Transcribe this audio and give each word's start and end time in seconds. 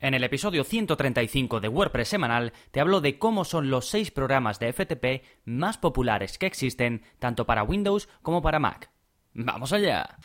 En 0.00 0.14
el 0.14 0.22
episodio 0.22 0.62
135 0.62 1.58
de 1.58 1.66
WordPress 1.66 2.08
semanal 2.08 2.52
te 2.70 2.78
hablo 2.80 3.00
de 3.00 3.18
cómo 3.18 3.44
son 3.44 3.68
los 3.68 3.88
6 3.88 4.12
programas 4.12 4.60
de 4.60 4.72
FTP 4.72 5.24
más 5.44 5.76
populares 5.76 6.38
que 6.38 6.46
existen 6.46 7.02
tanto 7.18 7.46
para 7.46 7.64
Windows 7.64 8.08
como 8.22 8.40
para 8.40 8.60
Mac. 8.60 8.90
¡Vamos 9.34 9.72
allá! 9.72 10.18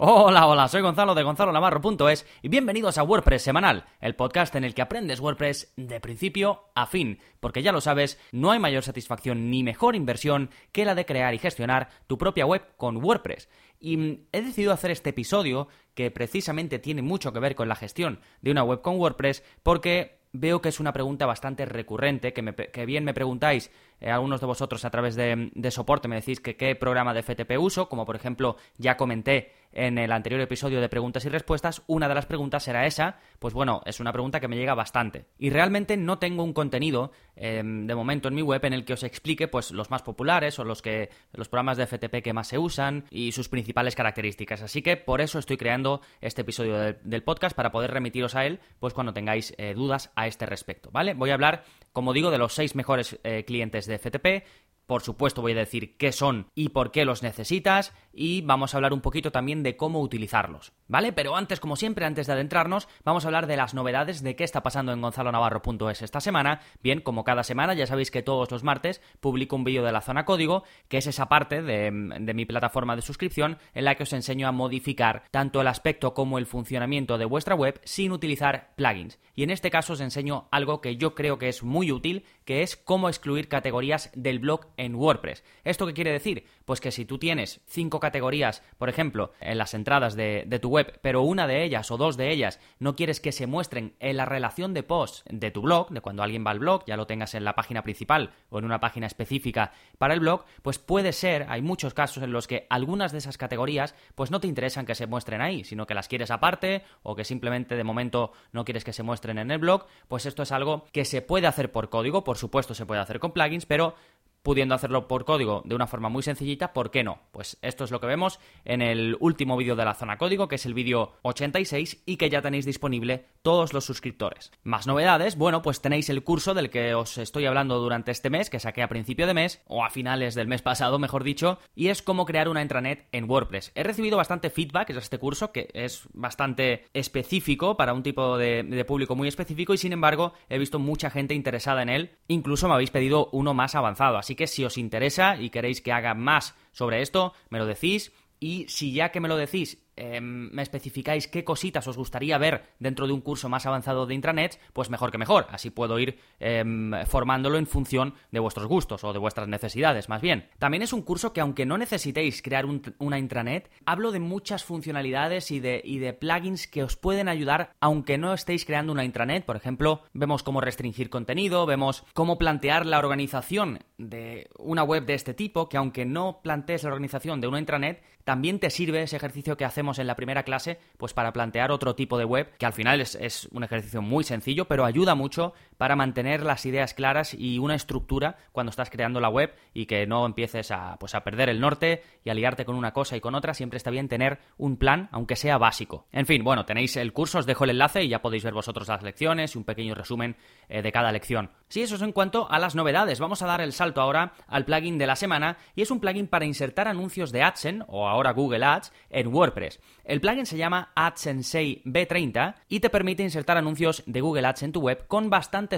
Hola, 0.00 0.46
hola, 0.46 0.68
soy 0.68 0.80
Gonzalo 0.80 1.16
de 1.16 1.24
Gonzalo 1.24 1.50
Navarro.es 1.50 2.24
y 2.40 2.48
bienvenidos 2.48 2.98
a 2.98 3.02
WordPress 3.02 3.42
Semanal, 3.42 3.84
el 4.00 4.14
podcast 4.14 4.54
en 4.54 4.62
el 4.62 4.72
que 4.72 4.80
aprendes 4.80 5.18
WordPress 5.18 5.72
de 5.76 5.98
principio 5.98 6.70
a 6.76 6.86
fin, 6.86 7.18
porque 7.40 7.64
ya 7.64 7.72
lo 7.72 7.80
sabes, 7.80 8.16
no 8.30 8.52
hay 8.52 8.60
mayor 8.60 8.84
satisfacción 8.84 9.50
ni 9.50 9.64
mejor 9.64 9.96
inversión 9.96 10.50
que 10.70 10.84
la 10.84 10.94
de 10.94 11.04
crear 11.04 11.34
y 11.34 11.38
gestionar 11.38 11.88
tu 12.06 12.16
propia 12.16 12.46
web 12.46 12.62
con 12.76 13.04
WordPress. 13.04 13.48
Y 13.80 13.96
mm, 13.96 14.26
he 14.30 14.42
decidido 14.42 14.72
hacer 14.72 14.92
este 14.92 15.10
episodio 15.10 15.66
que 15.94 16.12
precisamente 16.12 16.78
tiene 16.78 17.02
mucho 17.02 17.32
que 17.32 17.40
ver 17.40 17.56
con 17.56 17.68
la 17.68 17.74
gestión 17.74 18.20
de 18.40 18.52
una 18.52 18.62
web 18.62 18.82
con 18.82 19.00
WordPress 19.00 19.42
porque 19.64 20.20
veo 20.30 20.62
que 20.62 20.68
es 20.68 20.78
una 20.78 20.92
pregunta 20.92 21.26
bastante 21.26 21.66
recurrente, 21.66 22.32
que, 22.32 22.86
bien 22.86 23.02
me 23.02 23.14
preguntáis 23.14 23.72
eh, 23.98 24.12
algunos 24.12 24.40
de 24.40 24.46
vosotros 24.46 24.84
a 24.84 24.90
través 24.90 25.16
de 25.16 25.70
soporte, 25.72 26.06
me 26.06 26.14
decís 26.14 26.38
que 26.38 26.56
qué 26.56 26.76
programa 26.76 27.14
de 27.14 27.24
FTP 27.24 27.58
uso, 27.58 27.88
como 27.88 28.06
por 28.06 28.14
ejemplo 28.14 28.56
ya 28.76 28.96
comenté 28.96 29.57
en 29.72 29.98
el 29.98 30.12
anterior 30.12 30.40
episodio 30.40 30.80
de 30.80 30.88
preguntas 30.88 31.24
y 31.24 31.28
respuestas, 31.28 31.82
una 31.86 32.08
de 32.08 32.14
las 32.14 32.26
preguntas 32.26 32.66
era 32.68 32.86
esa, 32.86 33.18
pues 33.38 33.54
bueno, 33.54 33.82
es 33.86 34.00
una 34.00 34.12
pregunta 34.12 34.40
que 34.40 34.48
me 34.48 34.56
llega 34.56 34.74
bastante. 34.74 35.26
Y 35.38 35.50
realmente 35.50 35.96
no 35.96 36.18
tengo 36.18 36.42
un 36.42 36.52
contenido 36.52 37.12
em, 37.36 37.86
de 37.86 37.94
momento 37.94 38.28
en 38.28 38.34
mi 38.34 38.42
web 38.42 38.64
en 38.64 38.72
el 38.72 38.84
que 38.84 38.94
os 38.94 39.02
explique 39.02 39.48
pues 39.48 39.70
los 39.70 39.90
más 39.90 40.02
populares 40.02 40.58
o 40.58 40.64
los 40.64 40.82
que 40.82 41.10
los 41.32 41.48
programas 41.48 41.76
de 41.76 41.86
FTP 41.86 42.22
que 42.22 42.32
más 42.32 42.48
se 42.48 42.58
usan 42.58 43.04
y 43.10 43.32
sus 43.32 43.48
principales 43.48 43.94
características. 43.94 44.62
Así 44.62 44.82
que 44.82 44.96
por 44.96 45.20
eso 45.20 45.38
estoy 45.38 45.56
creando 45.56 46.00
este 46.20 46.42
episodio 46.42 46.94
del 47.02 47.22
podcast 47.22 47.56
para 47.56 47.70
poder 47.70 47.90
remitiros 47.90 48.34
a 48.34 48.46
él 48.46 48.60
pues 48.80 48.94
cuando 48.94 49.12
tengáis 49.12 49.54
eh, 49.58 49.74
dudas 49.74 50.10
a 50.16 50.26
este 50.26 50.46
respecto, 50.46 50.90
¿vale? 50.92 51.14
Voy 51.14 51.30
a 51.30 51.34
hablar, 51.34 51.64
como 51.92 52.12
digo, 52.12 52.30
de 52.30 52.38
los 52.38 52.52
seis 52.52 52.74
mejores 52.74 53.18
eh, 53.24 53.44
clientes 53.44 53.86
de 53.86 53.98
FTP 53.98 54.44
por 54.88 55.02
supuesto 55.02 55.42
voy 55.42 55.52
a 55.52 55.56
decir 55.56 55.98
qué 55.98 56.12
son 56.12 56.46
y 56.54 56.70
por 56.70 56.90
qué 56.92 57.04
los 57.04 57.22
necesitas 57.22 57.92
y 58.10 58.40
vamos 58.40 58.72
a 58.72 58.78
hablar 58.78 58.94
un 58.94 59.02
poquito 59.02 59.30
también 59.30 59.62
de 59.62 59.76
cómo 59.76 60.00
utilizarlos, 60.00 60.72
¿vale? 60.88 61.12
Pero 61.12 61.36
antes, 61.36 61.60
como 61.60 61.76
siempre, 61.76 62.06
antes 62.06 62.26
de 62.26 62.32
adentrarnos, 62.32 62.88
vamos 63.04 63.24
a 63.24 63.28
hablar 63.28 63.46
de 63.46 63.58
las 63.58 63.74
novedades 63.74 64.22
de 64.22 64.34
qué 64.34 64.44
está 64.44 64.62
pasando 64.62 64.92
en 64.92 65.02
gonzalonavarro.es 65.02 66.00
esta 66.00 66.20
semana. 66.20 66.60
Bien, 66.82 67.02
como 67.02 67.22
cada 67.22 67.44
semana, 67.44 67.74
ya 67.74 67.86
sabéis 67.86 68.10
que 68.10 68.22
todos 68.22 68.50
los 68.50 68.64
martes 68.64 69.02
publico 69.20 69.56
un 69.56 69.64
vídeo 69.64 69.84
de 69.84 69.92
la 69.92 70.00
zona 70.00 70.24
código, 70.24 70.64
que 70.88 70.96
es 70.96 71.06
esa 71.06 71.28
parte 71.28 71.60
de, 71.60 71.90
de 72.18 72.34
mi 72.34 72.46
plataforma 72.46 72.96
de 72.96 73.02
suscripción 73.02 73.58
en 73.74 73.84
la 73.84 73.94
que 73.94 74.04
os 74.04 74.12
enseño 74.14 74.48
a 74.48 74.52
modificar 74.52 75.24
tanto 75.30 75.60
el 75.60 75.68
aspecto 75.68 76.14
como 76.14 76.38
el 76.38 76.46
funcionamiento 76.46 77.18
de 77.18 77.26
vuestra 77.26 77.54
web 77.54 77.78
sin 77.84 78.10
utilizar 78.10 78.72
plugins. 78.74 79.18
Y 79.34 79.42
en 79.42 79.50
este 79.50 79.70
caso 79.70 79.92
os 79.92 80.00
enseño 80.00 80.48
algo 80.50 80.80
que 80.80 80.96
yo 80.96 81.14
creo 81.14 81.38
que 81.38 81.48
es 81.48 81.62
muy 81.62 81.92
útil, 81.92 82.24
que 82.46 82.62
es 82.62 82.76
cómo 82.76 83.10
excluir 83.10 83.48
categorías 83.48 84.10
del 84.14 84.38
blog 84.38 84.66
en 84.78 84.94
WordPress. 84.94 85.44
¿Esto 85.64 85.86
qué 85.86 85.92
quiere 85.92 86.12
decir? 86.12 86.46
Pues 86.64 86.80
que 86.80 86.90
si 86.90 87.04
tú 87.04 87.18
tienes 87.18 87.60
cinco 87.66 88.00
categorías, 88.00 88.62
por 88.78 88.88
ejemplo, 88.88 89.32
en 89.40 89.58
las 89.58 89.74
entradas 89.74 90.16
de, 90.16 90.46
tu 90.62 90.70
web, 90.70 90.98
pero 91.02 91.22
una 91.22 91.46
de 91.46 91.64
ellas 91.64 91.90
o 91.90 91.98
dos 91.98 92.16
de 92.16 92.30
ellas 92.30 92.58
no 92.78 92.96
quieres 92.96 93.20
que 93.20 93.32
se 93.32 93.46
muestren 93.46 93.94
en 94.00 94.16
la 94.16 94.24
relación 94.24 94.72
de 94.72 94.82
posts 94.82 95.24
de 95.28 95.50
tu 95.50 95.60
blog, 95.60 95.90
de 95.90 96.00
cuando 96.00 96.22
alguien 96.22 96.44
va 96.46 96.52
al 96.52 96.60
blog, 96.60 96.84
ya 96.86 96.96
lo 96.96 97.06
tengas 97.06 97.34
en 97.34 97.44
la 97.44 97.54
página 97.54 97.82
principal 97.82 98.32
o 98.48 98.58
en 98.58 98.64
una 98.64 98.80
página 98.80 99.06
específica 99.06 99.72
para 99.98 100.14
el 100.14 100.20
blog, 100.20 100.44
pues 100.62 100.78
puede 100.78 101.12
ser, 101.12 101.46
hay 101.48 101.60
muchos 101.60 101.92
casos 101.92 102.22
en 102.22 102.32
los 102.32 102.46
que 102.46 102.66
algunas 102.70 103.12
de 103.12 103.18
esas 103.18 103.36
categorías 103.36 103.94
pues 104.14 104.30
no 104.30 104.40
te 104.40 104.46
interesan 104.46 104.86
que 104.86 104.94
se 104.94 105.06
muestren 105.06 105.40
ahí, 105.40 105.64
sino 105.64 105.86
que 105.86 105.94
las 105.94 106.08
quieres 106.08 106.30
aparte 106.30 106.82
o 107.02 107.16
que 107.16 107.24
simplemente 107.24 107.76
de 107.76 107.84
momento 107.84 108.32
no 108.52 108.64
quieres 108.64 108.84
que 108.84 108.92
se 108.92 109.02
muestren 109.02 109.38
en 109.38 109.50
el 109.50 109.58
blog, 109.58 109.86
pues 110.06 110.26
esto 110.26 110.42
es 110.42 110.52
algo 110.52 110.84
que 110.92 111.04
se 111.04 111.22
puede 111.22 111.46
hacer 111.46 111.72
por 111.72 111.88
código, 111.90 112.24
por 112.24 112.38
supuesto 112.38 112.74
se 112.74 112.86
puede 112.86 113.00
hacer 113.00 113.18
con 113.18 113.32
plugins, 113.32 113.66
pero 113.66 113.94
pudiendo 114.42 114.74
hacerlo 114.74 115.08
por 115.08 115.24
código 115.24 115.62
de 115.64 115.74
una 115.74 115.86
forma 115.86 116.08
muy 116.08 116.22
sencillita, 116.22 116.72
¿por 116.72 116.90
qué 116.90 117.04
no? 117.04 117.20
Pues 117.32 117.58
esto 117.62 117.84
es 117.84 117.90
lo 117.90 118.00
que 118.00 118.06
vemos 118.06 118.38
en 118.64 118.82
el 118.82 119.16
último 119.20 119.56
vídeo 119.56 119.76
de 119.76 119.84
la 119.84 119.94
zona 119.94 120.18
código, 120.18 120.48
que 120.48 120.56
es 120.56 120.66
el 120.66 120.74
vídeo 120.74 121.12
86 121.22 122.02
y 122.06 122.16
que 122.16 122.30
ya 122.30 122.42
tenéis 122.42 122.64
disponible 122.64 123.26
todos 123.42 123.72
los 123.72 123.84
suscriptores. 123.84 124.52
Más 124.62 124.86
novedades, 124.86 125.36
bueno, 125.36 125.62
pues 125.62 125.80
tenéis 125.80 126.08
el 126.10 126.22
curso 126.22 126.54
del 126.54 126.70
que 126.70 126.94
os 126.94 127.18
estoy 127.18 127.46
hablando 127.46 127.78
durante 127.78 128.10
este 128.10 128.30
mes, 128.30 128.50
que 128.50 128.60
saqué 128.60 128.82
a 128.82 128.88
principio 128.88 129.26
de 129.26 129.34
mes, 129.34 129.62
o 129.66 129.84
a 129.84 129.90
finales 129.90 130.34
del 130.34 130.48
mes 130.48 130.62
pasado, 130.62 130.98
mejor 130.98 131.24
dicho, 131.24 131.58
y 131.74 131.88
es 131.88 132.02
cómo 132.02 132.26
crear 132.26 132.48
una 132.48 132.62
intranet 132.62 133.08
en 133.12 133.28
WordPress. 133.28 133.72
He 133.74 133.82
recibido 133.82 134.16
bastante 134.16 134.50
feedback 134.50 134.92
de 134.92 134.98
este 134.98 135.18
curso, 135.18 135.52
que 135.52 135.68
es 135.72 136.08
bastante 136.12 136.86
específico 136.92 137.76
para 137.76 137.92
un 137.92 138.02
tipo 138.02 138.36
de, 138.36 138.62
de 138.62 138.84
público 138.84 139.16
muy 139.16 139.28
específico, 139.28 139.74
y 139.74 139.78
sin 139.78 139.92
embargo 139.92 140.32
he 140.48 140.58
visto 140.58 140.78
mucha 140.78 141.10
gente 141.10 141.34
interesada 141.34 141.82
en 141.82 141.88
él, 141.88 142.10
incluso 142.28 142.68
me 142.68 142.74
habéis 142.74 142.90
pedido 142.90 143.28
uno 143.32 143.54
más 143.54 143.74
avanzado, 143.74 144.18
Así 144.27 144.27
que 144.34 144.46
si 144.46 144.64
os 144.64 144.78
interesa 144.78 145.36
y 145.36 145.50
queréis 145.50 145.80
que 145.80 145.92
haga 145.92 146.14
más 146.14 146.54
sobre 146.72 147.02
esto, 147.02 147.32
me 147.50 147.58
lo 147.58 147.66
decís. 147.66 148.12
Y 148.40 148.66
si 148.68 148.92
ya 148.92 149.10
que 149.10 149.20
me 149.20 149.28
lo 149.28 149.36
decís 149.36 149.78
Em, 149.98 150.48
me 150.52 150.62
especificáis 150.62 151.26
qué 151.26 151.42
cositas 151.42 151.88
os 151.88 151.96
gustaría 151.96 152.38
ver 152.38 152.62
dentro 152.78 153.08
de 153.08 153.12
un 153.12 153.20
curso 153.20 153.48
más 153.48 153.66
avanzado 153.66 154.06
de 154.06 154.14
intranets, 154.14 154.60
pues 154.72 154.90
mejor 154.90 155.10
que 155.10 155.18
mejor. 155.18 155.48
Así 155.50 155.70
puedo 155.70 155.98
ir 155.98 156.20
em, 156.38 156.92
formándolo 157.06 157.58
en 157.58 157.66
función 157.66 158.14
de 158.30 158.38
vuestros 158.38 158.68
gustos 158.68 159.02
o 159.02 159.12
de 159.12 159.18
vuestras 159.18 159.48
necesidades, 159.48 160.08
más 160.08 160.22
bien. 160.22 160.48
También 160.58 160.82
es 160.84 160.92
un 160.92 161.02
curso 161.02 161.32
que, 161.32 161.40
aunque 161.40 161.66
no 161.66 161.78
necesitéis 161.78 162.42
crear 162.42 162.64
una 162.98 163.18
intranet, 163.18 163.72
hablo 163.86 164.12
de 164.12 164.20
muchas 164.20 164.62
funcionalidades 164.62 165.50
y 165.50 165.58
de, 165.58 165.82
y 165.84 165.98
de 165.98 166.12
plugins 166.12 166.68
que 166.68 166.84
os 166.84 166.94
pueden 166.94 167.28
ayudar, 167.28 167.72
aunque 167.80 168.18
no 168.18 168.32
estéis 168.34 168.64
creando 168.64 168.92
una 168.92 169.04
intranet. 169.04 169.44
Por 169.44 169.56
ejemplo, 169.56 170.02
vemos 170.12 170.44
cómo 170.44 170.60
restringir 170.60 171.10
contenido, 171.10 171.66
vemos 171.66 172.04
cómo 172.14 172.38
plantear 172.38 172.86
la 172.86 173.00
organización 173.00 173.80
de 173.96 174.48
una 174.58 174.84
web 174.84 175.06
de 175.06 175.14
este 175.14 175.34
tipo, 175.34 175.68
que 175.68 175.76
aunque 175.76 176.04
no 176.04 176.38
plantees 176.40 176.84
la 176.84 176.90
organización 176.90 177.40
de 177.40 177.48
una 177.48 177.58
intranet, 177.58 178.00
también 178.28 178.58
te 178.58 178.68
sirve 178.68 179.00
ese 179.00 179.16
ejercicio 179.16 179.56
que 179.56 179.64
hacemos 179.64 179.87
en 179.98 180.06
la 180.06 180.16
primera 180.16 180.42
clase, 180.42 180.78
pues 180.98 181.14
para 181.14 181.32
plantear 181.32 181.70
otro 181.70 181.94
tipo 181.94 182.18
de 182.18 182.26
web, 182.26 182.50
que 182.58 182.66
al 182.66 182.74
final 182.74 183.00
es, 183.00 183.48
un 183.52 183.64
ejercicio 183.64 184.02
muy 184.02 184.24
sencillo, 184.24 184.66
pero 184.66 184.84
ayuda 184.84 185.14
mucho 185.14 185.54
para 185.78 185.96
mantener 185.96 186.42
las 186.42 186.66
ideas 186.66 186.92
claras 186.92 187.32
y 187.32 187.58
una 187.58 187.74
estructura 187.74 188.36
cuando 188.52 188.70
estás 188.70 188.90
creando 188.90 189.20
la 189.20 189.30
web 189.30 189.54
y 189.72 189.86
que 189.86 190.06
no 190.06 190.26
empieces 190.26 190.70
a, 190.70 190.96
pues 190.98 191.14
a 191.14 191.24
perder 191.24 191.48
el 191.48 191.60
norte 191.60 192.02
y 192.24 192.30
a 192.30 192.34
liarte 192.34 192.64
con 192.64 192.76
una 192.76 192.92
cosa 192.92 193.16
y 193.16 193.20
con 193.20 193.34
otra. 193.34 193.54
Siempre 193.54 193.78
está 193.78 193.90
bien 193.90 194.08
tener 194.08 194.38
un 194.58 194.76
plan, 194.76 195.08
aunque 195.12 195.36
sea 195.36 195.56
básico. 195.56 196.06
En 196.12 196.26
fin, 196.26 196.44
bueno, 196.44 196.66
tenéis 196.66 196.96
el 196.96 197.12
curso, 197.12 197.38
os 197.38 197.46
dejo 197.46 197.64
el 197.64 197.70
enlace 197.70 198.02
y 198.02 198.08
ya 198.08 198.20
podéis 198.20 198.44
ver 198.44 198.54
vosotros 198.54 198.88
las 198.88 199.02
lecciones 199.02 199.54
y 199.54 199.58
un 199.58 199.64
pequeño 199.64 199.94
resumen 199.94 200.36
eh, 200.68 200.82
de 200.82 200.92
cada 200.92 201.12
lección. 201.12 201.50
Sí, 201.68 201.82
eso 201.82 201.94
es 201.94 202.02
en 202.02 202.12
cuanto 202.12 202.50
a 202.50 202.58
las 202.58 202.74
novedades. 202.74 203.20
Vamos 203.20 203.42
a 203.42 203.46
dar 203.46 203.60
el 203.60 203.72
salto 203.72 204.00
ahora 204.00 204.32
al 204.48 204.64
plugin 204.64 204.98
de 204.98 205.06
la 205.06 205.16
semana 205.16 205.58
y 205.76 205.82
es 205.82 205.90
un 205.90 206.00
plugin 206.00 206.26
para 206.26 206.44
insertar 206.44 206.88
anuncios 206.88 207.30
de 207.30 207.42
AdSense 207.42 207.84
o 207.86 208.08
ahora 208.08 208.32
Google 208.32 208.64
Ads 208.64 208.92
en 209.10 209.28
WordPress. 209.28 209.80
El 210.04 210.20
plugin 210.20 210.46
se 210.46 210.56
llama 210.56 210.90
AdSensei 210.96 211.82
B30 211.84 212.54
y 212.68 212.80
te 212.80 212.90
permite 212.90 213.22
insertar 213.22 213.58
anuncios 213.58 214.02
de 214.06 214.20
Google 214.20 214.46
Ads 214.46 214.62
en 214.64 214.72
tu 214.72 214.80
web 214.80 215.06
con 215.06 215.30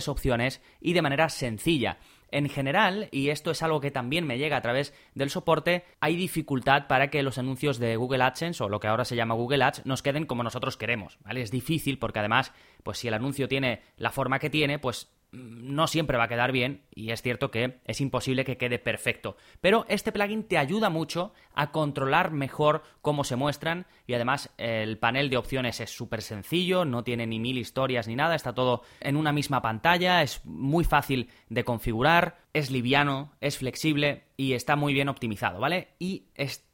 opciones 0.08 0.62
y 0.80 0.92
de 0.92 1.02
manera 1.02 1.28
sencilla. 1.28 1.98
En 2.32 2.48
general, 2.48 3.08
y 3.10 3.30
esto 3.30 3.50
es 3.50 3.62
algo 3.62 3.80
que 3.80 3.90
también 3.90 4.26
me 4.26 4.38
llega 4.38 4.56
a 4.56 4.62
través 4.62 4.94
del 5.14 5.30
soporte, 5.30 5.84
hay 6.00 6.14
dificultad 6.14 6.86
para 6.86 7.10
que 7.10 7.22
los 7.22 7.38
anuncios 7.38 7.78
de 7.78 7.96
Google 7.96 8.22
AdSense 8.22 8.62
o 8.62 8.68
lo 8.68 8.78
que 8.78 8.86
ahora 8.86 9.04
se 9.04 9.16
llama 9.16 9.34
Google 9.34 9.64
Ads 9.64 9.84
nos 9.84 10.02
queden 10.02 10.26
como 10.26 10.44
nosotros 10.44 10.76
queremos. 10.76 11.18
Es 11.28 11.50
difícil 11.50 11.98
porque 11.98 12.20
además, 12.20 12.52
pues 12.84 12.98
si 12.98 13.08
el 13.08 13.14
anuncio 13.14 13.48
tiene 13.48 13.82
la 13.96 14.10
forma 14.10 14.38
que 14.38 14.50
tiene, 14.50 14.78
pues 14.78 15.10
no 15.32 15.86
siempre 15.86 16.18
va 16.18 16.24
a 16.24 16.28
quedar 16.28 16.52
bien 16.52 16.82
y 16.94 17.10
es 17.10 17.22
cierto 17.22 17.50
que 17.50 17.80
es 17.84 18.00
imposible 18.00 18.44
que 18.44 18.56
quede 18.56 18.78
perfecto. 18.78 19.36
Pero 19.60 19.86
este 19.88 20.12
plugin 20.12 20.44
te 20.44 20.58
ayuda 20.58 20.90
mucho 20.90 21.32
a 21.54 21.70
controlar 21.70 22.30
mejor 22.30 22.82
cómo 23.00 23.24
se 23.24 23.36
muestran 23.36 23.86
y 24.06 24.14
además 24.14 24.50
el 24.58 24.98
panel 24.98 25.30
de 25.30 25.36
opciones 25.36 25.80
es 25.80 25.90
súper 25.90 26.22
sencillo, 26.22 26.84
no 26.84 27.04
tiene 27.04 27.26
ni 27.26 27.38
mil 27.38 27.58
historias 27.58 28.08
ni 28.08 28.16
nada, 28.16 28.34
está 28.34 28.54
todo 28.54 28.82
en 29.00 29.16
una 29.16 29.32
misma 29.32 29.62
pantalla, 29.62 30.22
es 30.22 30.44
muy 30.44 30.84
fácil 30.84 31.28
de 31.48 31.64
configurar, 31.64 32.38
es 32.52 32.70
liviano, 32.70 33.32
es 33.40 33.58
flexible 33.58 34.24
y 34.36 34.54
está 34.54 34.76
muy 34.76 34.92
bien 34.92 35.08
optimizado, 35.08 35.60
¿vale? 35.60 35.88
Y 35.98 36.24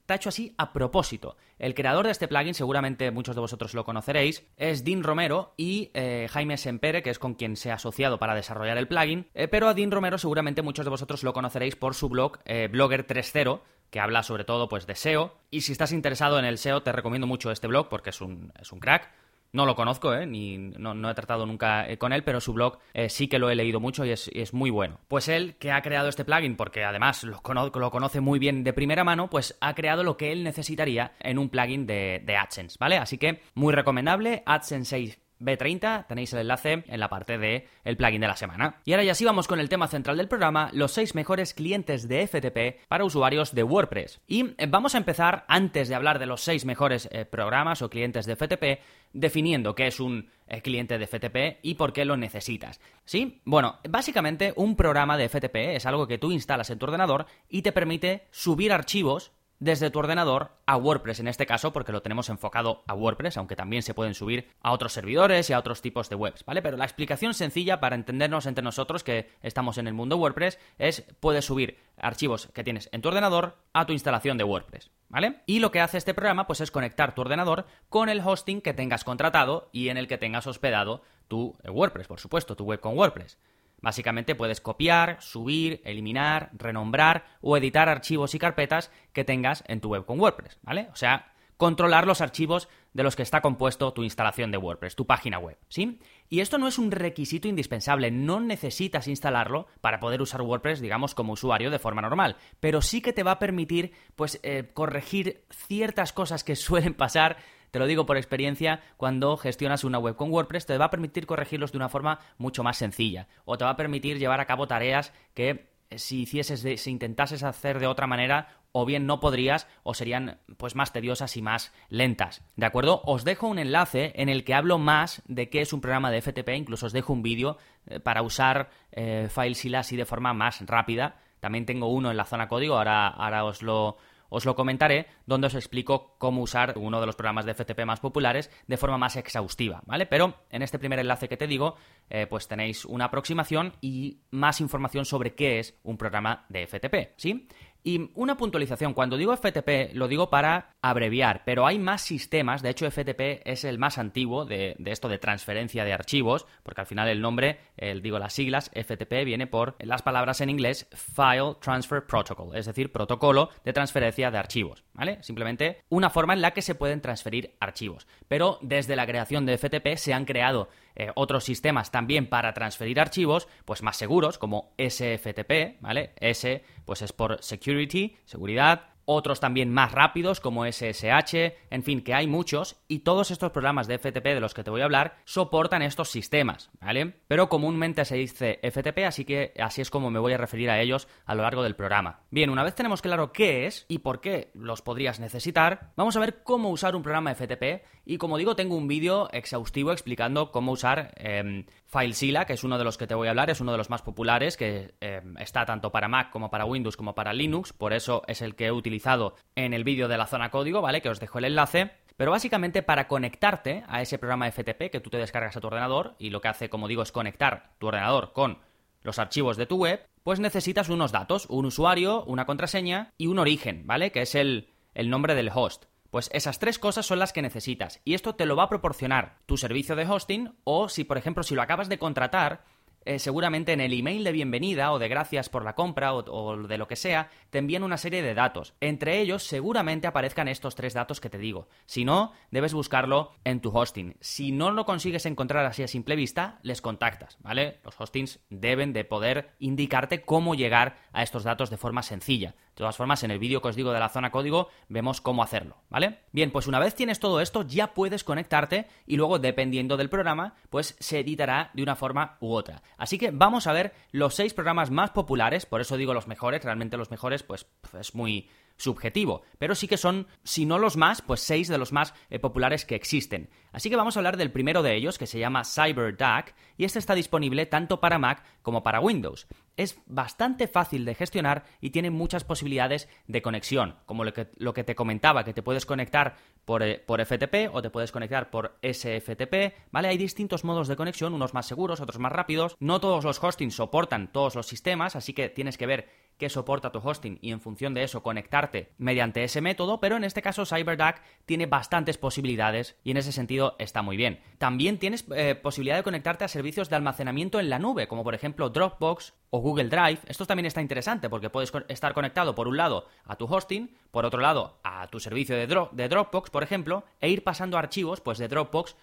Está 0.06 0.14
hecho 0.14 0.29
así 0.29 0.55
a 0.56 0.73
propósito. 0.73 1.37
El 1.58 1.75
creador 1.75 2.06
de 2.06 2.12
este 2.12 2.29
plugin, 2.29 2.55
seguramente 2.55 3.11
muchos 3.11 3.35
de 3.35 3.41
vosotros 3.41 3.75
lo 3.75 3.85
conoceréis, 3.85 4.47
es 4.56 4.85
Dean 4.85 5.03
Romero 5.03 5.53
y 5.56 5.91
eh, 5.94 6.29
Jaime 6.31 6.58
Sempere, 6.58 7.03
que 7.03 7.11
es 7.11 7.19
con 7.19 7.35
quien 7.35 7.56
se 7.56 7.73
ha 7.73 7.75
asociado 7.75 8.17
para 8.17 8.37
desarrollar 8.37 8.79
el 8.79 8.87
plugin. 8.87 9.26
Eh, 9.35 9.49
pero 9.49 9.67
a 9.67 9.75
Dean 9.75 9.91
Romero 9.91 10.17
seguramente 10.17 10.62
muchos 10.62 10.87
de 10.87 10.91
vosotros 10.91 11.25
lo 11.25 11.32
conoceréis 11.32 11.75
por 11.75 11.97
su 11.97 12.08
blog 12.08 12.38
eh, 12.44 12.69
Blogger 12.70 13.05
3.0, 13.05 13.62
que 13.91 13.99
habla 13.99 14.23
sobre 14.23 14.44
todo 14.44 14.69
pues, 14.69 14.87
de 14.87 14.94
SEO. 14.94 15.35
Y 15.50 15.62
si 15.62 15.73
estás 15.73 15.91
interesado 15.91 16.38
en 16.38 16.44
el 16.44 16.58
SEO, 16.58 16.85
te 16.85 16.93
recomiendo 16.93 17.26
mucho 17.26 17.50
este 17.50 17.67
blog 17.67 17.88
porque 17.88 18.11
es 18.11 18.20
un, 18.20 18.53
es 18.61 18.70
un 18.70 18.79
crack. 18.79 19.11
No 19.52 19.66
lo 19.66 19.75
conozco, 19.75 20.14
¿eh? 20.14 20.26
Ni, 20.26 20.58
no, 20.58 21.10
he 21.10 21.14
tratado 21.14 21.46
nunca 21.46 21.88
eh, 21.88 21.98
con 21.98 22.12
él, 22.12 22.25
pero 22.25 22.40
su 22.40 22.52
blog 22.52 22.78
eh, 22.94 23.08
sí 23.08 23.28
que 23.28 23.38
lo 23.38 23.50
he 23.50 23.54
leído 23.54 23.81
mucho 23.81 24.04
y 24.04 24.10
es, 24.10 24.54
muy 24.54 24.70
bueno. 24.70 25.00
Pues 25.08 25.28
él, 25.28 25.56
que 25.58 25.72
ha 25.72 25.82
creado 25.82 26.08
este 26.08 26.25
plugin, 26.25 26.56
porque 26.56 26.84
además 26.84 27.25
lo, 27.25 27.40
conoce 27.43 28.20
muy 28.20 28.38
bien 28.38 28.64
de 28.64 28.72
primera 28.72 29.04
mano, 29.04 29.31
pues 29.31 29.56
ha 29.60 29.75
creado 29.75 30.02
lo 30.02 30.16
que 30.16 30.32
él 30.32 30.44
necesitaría 30.44 31.12
en 31.20 31.38
un 31.38 31.48
plugin 31.48 31.87
de, 31.87 32.22
de 32.25 32.37
AdSense, 32.37 32.76
¿vale? 32.78 32.96
Así 32.96 33.19
que 33.19 33.43
muy 33.54 33.72
recomendable, 33.72 34.43
AdSense 34.46 34.90
6 34.90 35.25
B30, 35.40 36.06
tenéis 36.06 36.32
el 36.32 36.40
enlace 36.40 36.84
en 36.86 37.00
la 37.00 37.08
parte 37.08 37.38
de 37.38 37.68
el 37.84 37.96
plugin 37.96 38.20
de 38.20 38.26
la 38.26 38.36
semana. 38.36 38.80
Y 38.84 38.92
ahora 38.92 39.04
ya 39.04 39.14
sí 39.14 39.24
vamos 39.24 39.48
con 39.48 39.60
el 39.60 39.68
tema 39.68 39.88
central 39.88 40.16
del 40.16 40.28
programa, 40.28 40.70
los 40.72 40.92
6 40.92 41.14
mejores 41.14 41.54
clientes 41.54 42.08
de 42.08 42.26
FTP 42.26 42.86
para 42.88 43.04
usuarios 43.04 43.54
de 43.54 43.62
WordPress. 43.62 44.20
Y 44.26 44.54
eh, 44.58 44.66
vamos 44.68 44.94
a 44.94 44.98
empezar, 44.98 45.44
antes 45.48 45.88
de 45.88 45.94
hablar 45.94 46.18
de 46.18 46.26
los 46.26 46.42
6 46.42 46.64
mejores 46.64 47.08
eh, 47.12 47.24
programas 47.24 47.82
o 47.82 47.90
clientes 47.90 48.26
de 48.26 48.36
FTP, 48.36 48.82
definiendo 49.12 49.74
qué 49.74 49.86
es 49.86 50.00
un 50.00 50.28
eh, 50.48 50.62
cliente 50.62 50.98
de 50.98 51.06
FTP 51.06 51.58
y 51.62 51.74
por 51.74 51.92
qué 51.92 52.04
lo 52.04 52.16
necesitas. 52.16 52.80
¿Sí? 53.04 53.40
Bueno, 53.44 53.78
básicamente 53.88 54.52
un 54.56 54.76
programa 54.76 55.16
de 55.16 55.28
FTP 55.28 55.56
es 55.76 55.86
algo 55.86 56.06
que 56.06 56.18
tú 56.18 56.32
instalas 56.32 56.70
en 56.70 56.78
tu 56.78 56.86
ordenador 56.86 57.26
y 57.48 57.62
te 57.62 57.72
permite 57.72 58.26
subir 58.30 58.72
archivos 58.72 59.32
desde 59.58 59.91
tu 59.91 59.99
ordenador 59.99 60.50
a 60.67 60.76
WordPress 60.76 61.20
en 61.20 61.29
este 61.29 61.47
caso, 61.47 61.73
porque 61.73 61.93
lo 61.93 62.03
tenemos 62.03 62.29
enfocado 62.29 62.82
a 62.87 62.94
WordPress, 62.94 63.37
aunque 63.37 63.56
también 63.56 63.82
se 63.82 63.94
pueden 63.94 64.14
subir 64.14 64.50
a 64.61 64.73
otros 64.73 64.93
servidores 64.93 65.49
y 65.49 65.53
a 65.53 65.58
otros 65.58 65.82
tipos 65.82 66.08
de 66.08 66.17
webs, 66.17 66.44
¿vale? 66.44 66.62
Pero 66.62 66.76
la 66.76 66.85
explicación 66.85 67.35
sencilla 67.35 67.81
para 67.81 67.97
entendernos 67.97 68.47
entre 68.47 68.64
nosotros 68.64 69.05
que 69.05 69.31
estamos 69.43 69.79
en 69.79 69.87
el 69.87 69.94
mundo 69.94 70.17
WordPress 70.17 70.58
es 70.79 71.05
puedes 71.20 71.44
subir 71.44 71.79
archivos 71.99 72.49
que 72.53 72.64
tienes 72.64 72.88
en 72.93 73.00
tu 73.00 73.08
ordenador 73.08 73.56
a 73.73 73.87
tu 73.87 73.93
instalación 73.93 74.37
de 74.38 74.44
WordPress, 74.44 74.91
¿vale? 75.08 75.43
Y 75.47 75.61
lo 75.61 75.70
que 75.70 75.81
hace 75.81 75.99
este 75.99 76.14
programa 76.14 76.47
pues 76.47 76.61
es 76.61 76.70
conectar 76.70 77.14
tu 77.14 77.23
ordenador 77.23 77.67
con 77.88 78.08
el 78.08 78.20
hosting 78.20 78.61
que 78.61 78.75
tengas 78.75 79.05
contratado 79.05 79.70
y 79.73 79.88
en 79.88 79.97
el 79.97 80.08
que 80.08 80.19
tengas 80.19 80.47
hospedado 80.47 81.03
tu 81.29 81.56
WordPress, 81.64 82.06
por 82.06 82.20
supuesto, 82.20 82.56
tu 82.56 82.64
web 82.64 82.81
con 82.81 82.97
WordPress. 82.97 83.38
Básicamente 83.81 84.34
puedes 84.34 84.61
copiar, 84.61 85.20
subir, 85.20 85.81
eliminar, 85.84 86.50
renombrar 86.55 87.25
o 87.40 87.56
editar 87.56 87.88
archivos 87.88 88.34
y 88.34 88.38
carpetas 88.38 88.90
que 89.12 89.25
tengas 89.25 89.64
en 89.69 89.81
tu 89.81 89.90
web 89.90 90.05
con 90.05 90.19
WordPress, 90.19 90.58
¿vale? 90.62 90.88
O 90.93 90.96
sea, 90.96 91.32
controlar 91.56 92.06
los 92.06 92.20
archivos 92.20 92.69
de 92.93 93.02
los 93.02 93.17
que 93.17 93.23
está 93.23 93.40
compuesto 93.40 93.93
tu 93.93 94.02
instalación 94.02 94.50
de 94.50 94.58
WordPress, 94.58 94.96
tu 94.96 95.06
página 95.06 95.38
web, 95.38 95.58
¿sí? 95.69 96.00
Y 96.28 96.40
esto 96.40 96.58
no 96.58 96.69
es 96.69 96.78
un 96.78 96.90
requisito 96.90 97.49
indispensable, 97.49 98.11
no 98.11 98.40
necesitas 98.40 99.08
instalarlo 99.08 99.67
para 99.81 100.00
poder 100.00 100.22
usar 100.22 100.43
WordPress, 100.43 100.81
digamos, 100.81 101.14
como 101.14 101.34
usuario 101.34 101.70
de 101.70 101.79
forma 101.79 102.02
normal, 102.02 102.37
pero 102.61 102.82
sí 102.82 103.00
que 103.00 103.12
te 103.12 103.22
va 103.22 103.32
a 103.32 103.38
permitir, 103.38 103.93
pues, 104.17 104.40
eh, 104.43 104.70
corregir 104.72 105.44
ciertas 105.50 106.12
cosas 106.12 106.44
que 106.44 106.56
suelen 106.56 106.94
pasar 106.94 107.37
te 107.70 107.78
lo 107.78 107.86
digo 107.86 108.06
por 108.06 108.16
experiencia, 108.16 108.80
cuando 108.96 109.36
gestionas 109.36 109.84
una 109.84 109.98
web 109.98 110.16
con 110.16 110.30
WordPress 110.30 110.66
te 110.66 110.78
va 110.78 110.86
a 110.86 110.90
permitir 110.90 111.26
corregirlos 111.26 111.72
de 111.72 111.78
una 111.78 111.88
forma 111.88 112.20
mucho 112.38 112.62
más 112.62 112.76
sencilla 112.76 113.28
o 113.44 113.58
te 113.58 113.64
va 113.64 113.70
a 113.70 113.76
permitir 113.76 114.18
llevar 114.18 114.40
a 114.40 114.46
cabo 114.46 114.66
tareas 114.66 115.12
que 115.34 115.70
eh, 115.90 115.98
si 115.98 116.22
hicieses 116.22 116.80
si 116.80 116.90
intentases 116.90 117.42
hacer 117.42 117.78
de 117.78 117.86
otra 117.86 118.06
manera 118.06 118.48
o 118.72 118.84
bien 118.84 119.06
no 119.06 119.20
podrías 119.20 119.66
o 119.84 119.94
serían 119.94 120.38
pues 120.58 120.74
más 120.74 120.92
tediosas 120.92 121.36
y 121.36 121.42
más 121.42 121.72
lentas. 121.88 122.44
¿De 122.56 122.66
acuerdo? 122.66 123.00
Os 123.04 123.24
dejo 123.24 123.46
un 123.46 123.58
enlace 123.58 124.12
en 124.16 124.28
el 124.28 124.44
que 124.44 124.52
hablo 124.52 124.78
más 124.78 125.22
de 125.26 125.48
qué 125.48 125.62
es 125.62 125.72
un 125.72 125.80
programa 125.80 126.10
de 126.10 126.20
FTP, 126.20 126.50
incluso 126.50 126.86
os 126.86 126.92
dejo 126.92 127.12
un 127.12 127.22
vídeo 127.22 127.56
eh, 127.86 128.00
para 128.00 128.22
usar 128.22 128.69
eh, 128.92 129.28
FileZilla 129.30 129.78
así 129.80 129.96
de 129.96 130.04
forma 130.04 130.34
más 130.34 130.60
rápida. 130.66 131.16
También 131.40 131.64
tengo 131.64 131.88
uno 131.88 132.10
en 132.10 132.16
la 132.16 132.24
zona 132.24 132.48
código, 132.48 132.76
ahora, 132.76 133.08
ahora 133.08 133.44
os 133.44 133.62
lo 133.62 133.96
os 134.28 134.44
lo 134.44 134.55
comentaré, 134.55 135.06
donde 135.26 135.46
os 135.46 135.55
explico 135.55 136.17
cómo 136.19 136.43
usar 136.43 136.75
uno 136.76 137.00
de 137.00 137.06
los 137.06 137.17
programas 137.17 137.44
de 137.44 137.55
FTP 137.55 137.84
más 137.84 138.00
populares 138.00 138.50
de 138.67 138.76
forma 138.76 138.99
más 138.99 139.17
exhaustiva, 139.17 139.82
¿vale? 139.87 140.06
Pero 140.06 140.34
en 140.50 140.62
este 140.62 140.78
primer 140.78 140.99
enlace 140.99 141.28
que 141.28 141.37
te 141.37 141.46
digo, 141.46 141.76
eh, 142.11 142.26
pues 142.26 142.49
tenéis 142.49 142.84
una 142.84 143.06
aproximación 143.06 143.75
y 143.81 144.19
más 144.31 144.61
información 144.61 145.05
sobre 145.05 145.34
qué 145.34 145.58
es 145.58 145.78
un 145.82 145.96
programa 145.96 146.44
de 146.49 146.67
FTP, 146.67 147.14
¿sí? 147.17 147.49
Y 147.86 148.10
una 148.16 148.36
puntualización, 148.36 148.94
cuando 148.94 149.16
digo 149.16 149.36
FTP 149.36 149.94
lo 149.94 150.08
digo 150.08 150.28
para 150.28 150.74
abreviar, 150.82 151.42
pero 151.44 151.68
hay 151.68 151.78
más 151.78 152.02
sistemas, 152.02 152.60
de 152.60 152.70
hecho 152.70 152.90
FTP 152.90 153.42
es 153.44 153.62
el 153.62 153.78
más 153.78 153.96
antiguo 153.96 154.44
de, 154.44 154.74
esto 154.86 155.08
de 155.08 155.18
transferencia 155.18 155.84
de 155.84 155.92
archivos, 155.92 156.46
porque 156.64 156.80
al 156.80 156.88
final 156.88 157.06
el 157.06 157.20
nombre, 157.20 157.60
el, 157.76 158.02
digo 158.02 158.18
las 158.18 158.32
siglas, 158.32 158.72
FTP 158.74 159.24
viene 159.24 159.46
por 159.46 159.76
las 159.78 160.02
palabras 160.02 160.40
en 160.40 160.50
inglés 160.50 160.88
File 160.90 161.58
Transfer 161.60 162.04
Protocol, 162.04 162.56
es 162.56 162.66
decir, 162.66 162.90
protocolo 162.90 163.50
de 163.64 163.72
transferencia 163.72 164.32
de 164.32 164.38
archivos, 164.38 164.82
¿vale? 164.92 165.22
Simplemente 165.22 165.84
una 165.88 166.10
forma 166.10 166.32
en 166.32 166.40
la 166.40 166.50
que 166.50 166.62
se 166.62 166.74
pueden 166.74 167.00
transferir 167.00 167.54
archivos. 167.60 168.08
Pero 168.26 168.58
desde 168.62 168.96
la 168.96 169.06
creación 169.06 169.46
de 169.46 169.58
FTP 169.58 169.94
se 169.94 170.12
han 170.12 170.24
creado 170.24 170.68
eh, 170.96 171.12
otros 171.14 171.44
sistemas 171.44 171.90
también 171.90 172.26
para 172.26 172.54
transferir 172.54 172.98
archivos, 172.98 173.48
pues 173.66 173.82
más 173.82 173.98
seguros, 173.98 174.38
como 174.38 174.72
SFTP, 174.78 175.80
¿vale? 175.80 176.14
S, 176.18 176.64
pues 176.86 177.02
es 177.02 177.12
por 177.12 177.42
Security, 177.42 177.75
seguridad, 178.25 178.96
otros 179.06 179.40
también 179.40 179.73
más 179.73 179.93
rápidos 179.93 180.40
como 180.40 180.67
SSH, 180.67 181.55
en 181.70 181.82
fin, 181.82 182.02
que 182.02 182.12
hay 182.12 182.26
muchos 182.26 182.76
y 182.88 183.00
todos 183.00 183.31
estos 183.31 183.52
programas 183.52 183.87
de 183.87 183.99
FTP 183.99 184.25
de 184.25 184.40
los 184.40 184.52
que 184.52 184.64
te 184.64 184.70
voy 184.70 184.82
a 184.82 184.84
hablar 184.84 185.17
soportan 185.25 185.82
estos 185.82 186.11
sistemas, 186.11 186.70
¿vale? 186.81 187.14
Pero 187.28 187.49
comúnmente 187.49 188.05
se 188.05 188.17
dice 188.17 188.58
FTP, 188.62 189.05
así 189.06 189.25
que 189.25 189.55
así 189.58 189.81
es 189.81 189.90
como 189.90 190.11
me 190.11 190.19
voy 190.19 190.32
a 190.32 190.38
referir 190.38 190.69
a 190.70 190.81
ellos 190.81 191.08
a 191.25 191.34
lo 191.34 191.43
largo 191.43 191.62
del 191.62 191.76
programa. 191.76 192.20
Bien, 192.31 192.50
una 192.50 192.64
vez 192.64 192.75
tenemos 192.75 193.00
claro 193.00 193.32
qué 193.32 193.67
es 193.67 193.87
y 193.88 193.99
por 193.99 194.20
qué 194.20 194.50
los 194.55 194.82
podrías 194.82 195.20
necesitar, 195.20 195.93
vamos 195.96 196.17
a 196.17 196.20
ver 196.20 196.43
cómo 196.43 196.70
usar 196.70 196.96
un 196.96 197.02
programa 197.02 197.34
FTP 197.34 197.84
y 198.05 198.19
como 198.19 198.38
digo, 198.38 198.56
tengo 198.56 198.76
un 198.76 198.88
vídeo 198.88 199.29
exhaustivo 199.32 199.93
explicando 199.93 200.50
cómo 200.50 200.72
usar 200.72 201.14
eh, 201.17 201.64
FileZilla, 201.86 202.44
que 202.44 202.54
es 202.54 202.64
uno 202.64 202.78
de 202.78 202.84
los 202.84 202.98
que 202.98 203.06
te 203.06 203.14
voy 203.14 203.28
a 203.28 203.30
hablar, 203.30 203.50
es 203.50 203.60
uno 203.60 203.72
de 203.72 203.78
los 203.78 203.90
más 203.90 204.02
populares, 204.02 204.56
que 204.56 204.94
em, 205.00 205.36
está 205.38 205.64
tanto 205.64 205.90
para 205.90 206.08
Mac 206.08 206.30
como 206.30 206.50
para 206.50 206.64
Windows 206.64 206.96
como 206.96 207.14
para 207.14 207.32
Linux, 207.32 207.72
por 207.72 207.92
eso 207.92 208.22
es 208.26 208.42
el 208.42 208.54
que 208.54 208.66
he 208.66 208.72
utilizado 208.72 209.34
en 209.54 209.72
el 209.72 209.84
vídeo 209.84 210.08
de 210.08 210.18
la 210.18 210.26
zona 210.26 210.50
código, 210.50 210.82
¿vale? 210.82 211.00
Que 211.00 211.08
os 211.08 211.20
dejo 211.20 211.38
el 211.38 211.46
enlace. 211.46 211.92
Pero 212.16 212.30
básicamente 212.30 212.82
para 212.82 213.08
conectarte 213.08 213.84
a 213.88 214.00
ese 214.00 214.18
programa 214.18 214.50
FTP 214.50 214.90
que 214.90 215.00
tú 215.00 215.10
te 215.10 215.18
descargas 215.18 215.56
a 215.56 215.60
tu 215.60 215.66
ordenador 215.66 216.14
y 216.18 216.30
lo 216.30 216.40
que 216.40 216.48
hace, 216.48 216.70
como 216.70 216.88
digo, 216.88 217.02
es 217.02 217.12
conectar 217.12 217.74
tu 217.78 217.88
ordenador 217.88 218.32
con 218.32 218.58
los 219.02 219.18
archivos 219.18 219.56
de 219.56 219.66
tu 219.66 219.76
web, 219.76 220.06
pues 220.22 220.40
necesitas 220.40 220.88
unos 220.88 221.12
datos, 221.12 221.46
un 221.50 221.66
usuario, 221.66 222.24
una 222.24 222.46
contraseña 222.46 223.12
y 223.18 223.26
un 223.26 223.38
origen, 223.38 223.86
¿vale? 223.86 224.12
Que 224.12 224.22
es 224.22 224.34
el 224.34 224.66
nombre 224.94 225.34
del 225.34 225.50
host. 225.54 225.84
Pues 226.11 226.31
esas 226.32 226.58
tres 226.58 226.79
cosas 226.79 227.06
son 227.06 227.19
las 227.19 227.32
que 227.32 227.43
necesitas 227.43 228.00
y 228.05 228.14
esto 228.14 228.35
te 228.35 228.47
lo 228.47 228.56
va 228.56 228.64
a 228.64 228.69
proporcionar 228.69 229.38
tu 229.47 229.56
servicio 229.56 229.97
de 229.97 230.06
hosting 230.06 230.55
o 230.64 230.88
si, 230.88 231.05
por 231.05 231.19
ejemplo, 231.19 231.43
si 231.43 231.55
lo 231.55 231.62
acabas 231.62 231.88
de 231.88 231.99
contratar, 231.99 232.64
eh, 233.06 233.20
seguramente 233.20 233.73
en 233.73 233.81
el 233.81 233.93
email 233.93 234.25
de 234.25 234.32
bienvenida 234.32 234.91
o 234.93 234.99
de 234.99 235.06
gracias 235.06 235.49
por 235.49 235.64
la 235.64 235.76
compra 235.76 236.12
o, 236.12 236.56
de 236.67 236.76
lo 236.76 236.88
que 236.88 236.97
sea, 236.97 237.31
te 237.50 237.58
envían 237.58 237.85
una 237.85 237.99
serie 237.99 238.20
de 238.20 238.35
datos. 238.35 238.75
Entre 238.81 239.20
ellos 239.20 239.44
seguramente 239.44 240.08
aparezcan 240.08 240.48
estos 240.48 240.75
tres 240.75 240.93
datos 240.93 241.20
que 241.20 241.31
te 241.31 241.39
digo. 241.39 241.69
Si 241.86 242.05
no, 242.05 242.32
debes 242.51 242.75
buscarlo 242.75 243.31
en 243.44 243.60
tu 243.60 243.70
hosting. 243.70 244.17
Si 244.20 244.51
no 244.51 244.72
lo 244.72 244.84
consigues 244.84 245.25
encontrar 245.25 245.65
así 245.67 245.84
a 245.84 245.89
simple 245.89 246.17
vista, 246.17 246.58
les 246.63 246.82
contactas, 246.82 247.39
¿vale? 247.41 247.79
Los 247.84 247.94
hostings 248.01 248.41
deben 248.51 248.93
de 248.93 249.05
poder 249.05 249.51
indicarte 249.60 250.22
cómo 250.22 250.56
llegar 250.56 250.96
a 251.13 251.22
estos 251.22 251.44
datos 251.44 251.70
de 251.70 251.77
forma 251.77 252.03
sencilla. 252.03 252.56
De 252.76 252.82
todas 252.82 252.96
formas, 252.98 253.22
en 253.22 253.30
el 253.30 253.38
vídeo 253.38 253.62
que 253.62 253.68
os 253.68 253.74
digo 253.74 253.90
de 253.90 253.98
la 253.98 254.10
zona 254.10 254.30
código 254.30 254.68
vemos 254.90 255.22
cómo 255.22 255.42
hacerlo, 255.42 255.78
¿vale? 255.88 256.18
Bien, 256.32 256.50
pues 256.50 256.66
una 256.66 256.78
vez 256.78 256.94
tienes 256.94 257.18
todo 257.18 257.40
esto, 257.40 257.62
ya 257.62 257.94
puedes 257.94 258.22
conectarte 258.22 258.86
y 259.06 259.16
luego, 259.16 259.38
dependiendo 259.38 259.96
del 259.96 260.10
programa, 260.10 260.56
pues 260.68 260.94
se 261.00 261.20
editará 261.20 261.70
de 261.72 261.82
una 261.82 261.96
forma 261.96 262.36
u 262.38 262.52
otra. 262.52 262.82
Así 262.98 263.16
que 263.16 263.30
vamos 263.30 263.66
a 263.66 263.72
ver 263.72 263.94
los 264.12 264.34
seis 264.34 264.52
programas 264.52 264.90
más 264.90 265.12
populares, 265.12 265.64
por 265.64 265.80
eso 265.80 265.96
digo 265.96 266.12
los 266.12 266.26
mejores, 266.26 266.62
realmente 266.64 266.98
los 266.98 267.10
mejores, 267.10 267.42
pues 267.42 267.66
es 267.98 268.14
muy 268.14 268.50
subjetivo, 268.76 269.42
pero 269.58 269.74
sí 269.74 269.88
que 269.88 269.96
son, 269.96 270.26
si 270.44 270.66
no 270.66 270.78
los 270.78 270.96
más, 270.96 271.22
pues 271.22 271.40
seis 271.40 271.68
de 271.68 271.78
los 271.78 271.92
más 271.92 272.14
eh, 272.30 272.38
populares 272.38 272.84
que 272.84 272.94
existen. 272.94 273.50
Así 273.72 273.90
que 273.90 273.96
vamos 273.96 274.16
a 274.16 274.20
hablar 274.20 274.36
del 274.36 274.52
primero 274.52 274.82
de 274.82 274.94
ellos, 274.94 275.18
que 275.18 275.26
se 275.26 275.38
llama 275.38 275.64
CyberDuck, 275.64 276.54
y 276.76 276.84
este 276.84 276.98
está 276.98 277.14
disponible 277.14 277.66
tanto 277.66 278.00
para 278.00 278.18
Mac 278.18 278.42
como 278.62 278.82
para 278.82 279.00
Windows. 279.00 279.46
Es 279.76 280.00
bastante 280.06 280.68
fácil 280.68 281.04
de 281.04 281.14
gestionar 281.14 281.64
y 281.80 281.90
tiene 281.90 282.10
muchas 282.10 282.44
posibilidades 282.44 283.08
de 283.26 283.42
conexión, 283.42 283.96
como 284.06 284.24
lo 284.24 284.32
que, 284.32 284.48
lo 284.56 284.72
que 284.72 284.84
te 284.84 284.94
comentaba, 284.94 285.44
que 285.44 285.52
te 285.52 285.62
puedes 285.62 285.84
conectar 285.84 286.36
por, 286.64 286.82
eh, 286.82 287.02
por 287.04 287.24
FTP 287.24 287.70
o 287.72 287.82
te 287.82 287.90
puedes 287.90 288.12
conectar 288.12 288.50
por 288.50 288.78
SFTP, 288.82 289.74
¿vale? 289.90 290.08
Hay 290.08 290.16
distintos 290.18 290.64
modos 290.64 290.88
de 290.88 290.96
conexión, 290.96 291.34
unos 291.34 291.54
más 291.54 291.66
seguros, 291.66 292.00
otros 292.00 292.18
más 292.18 292.32
rápidos. 292.32 292.76
No 292.80 293.00
todos 293.00 293.24
los 293.24 293.42
hostings 293.42 293.74
soportan 293.74 294.32
todos 294.32 294.54
los 294.54 294.66
sistemas, 294.66 295.16
así 295.16 295.32
que 295.32 295.48
tienes 295.48 295.76
que 295.76 295.86
ver 295.86 296.08
qué 296.38 296.48
soporta 296.48 296.93
tu 296.93 296.98
hosting 296.98 297.38
y 297.40 297.52
en 297.52 297.60
función 297.60 297.94
de 297.94 298.02
eso 298.02 298.22
conectarte 298.22 298.93
mediante 298.98 299.44
ese 299.44 299.60
método, 299.60 300.00
pero 300.00 300.16
en 300.16 300.24
este 300.24 300.43
caso 300.43 300.66
CyberDuck 300.66 301.16
tiene 301.44 301.66
bastantes 301.66 302.19
posibilidades 302.19 302.96
y 303.05 303.10
en 303.10 303.16
ese 303.16 303.32
sentido 303.32 303.76
está 303.78 304.02
muy 304.02 304.16
bien. 304.16 304.40
También 304.58 304.98
tienes 304.98 305.24
eh, 305.34 305.55
posibilidad 305.55 305.96
de 305.96 306.02
conectarte 306.02 306.44
a 306.44 306.48
servicios 306.48 306.88
de 306.90 306.96
almacenamiento 306.96 307.60
en 307.60 307.70
la 307.70 307.78
nube, 307.78 308.08
como 308.08 308.24
por 308.24 308.34
ejemplo 308.34 308.70
Dropbox 308.70 309.34
o 309.50 309.60
Google 309.60 309.88
Drive. 309.88 310.20
Esto 310.26 310.46
también 310.46 310.66
está 310.66 310.81
interesante 310.81 311.31
porque 311.31 311.50
puedes 311.50 311.72
estar 311.88 312.14
conectado 312.14 312.55
por 312.55 312.69
un 312.69 312.76
lado 312.76 313.06
a 313.24 313.36
tu 313.36 313.46
hosting, 313.46 313.96
por 314.10 314.24
otro 314.24 314.40
lado 314.40 314.78
a 314.84 315.06
tu 315.08 315.20
servicio 315.20 315.56
de, 315.56 315.66
de 315.66 316.08
Dropbox, 316.08 316.50
por 316.50 316.62
ejemplo, 316.62 317.05
e 317.20 317.31
ir 317.31 317.44
pasando 317.44 317.78
archivos 317.78 318.20
pues 318.20 318.38
de 318.38 318.48
Dropbox 318.48 318.96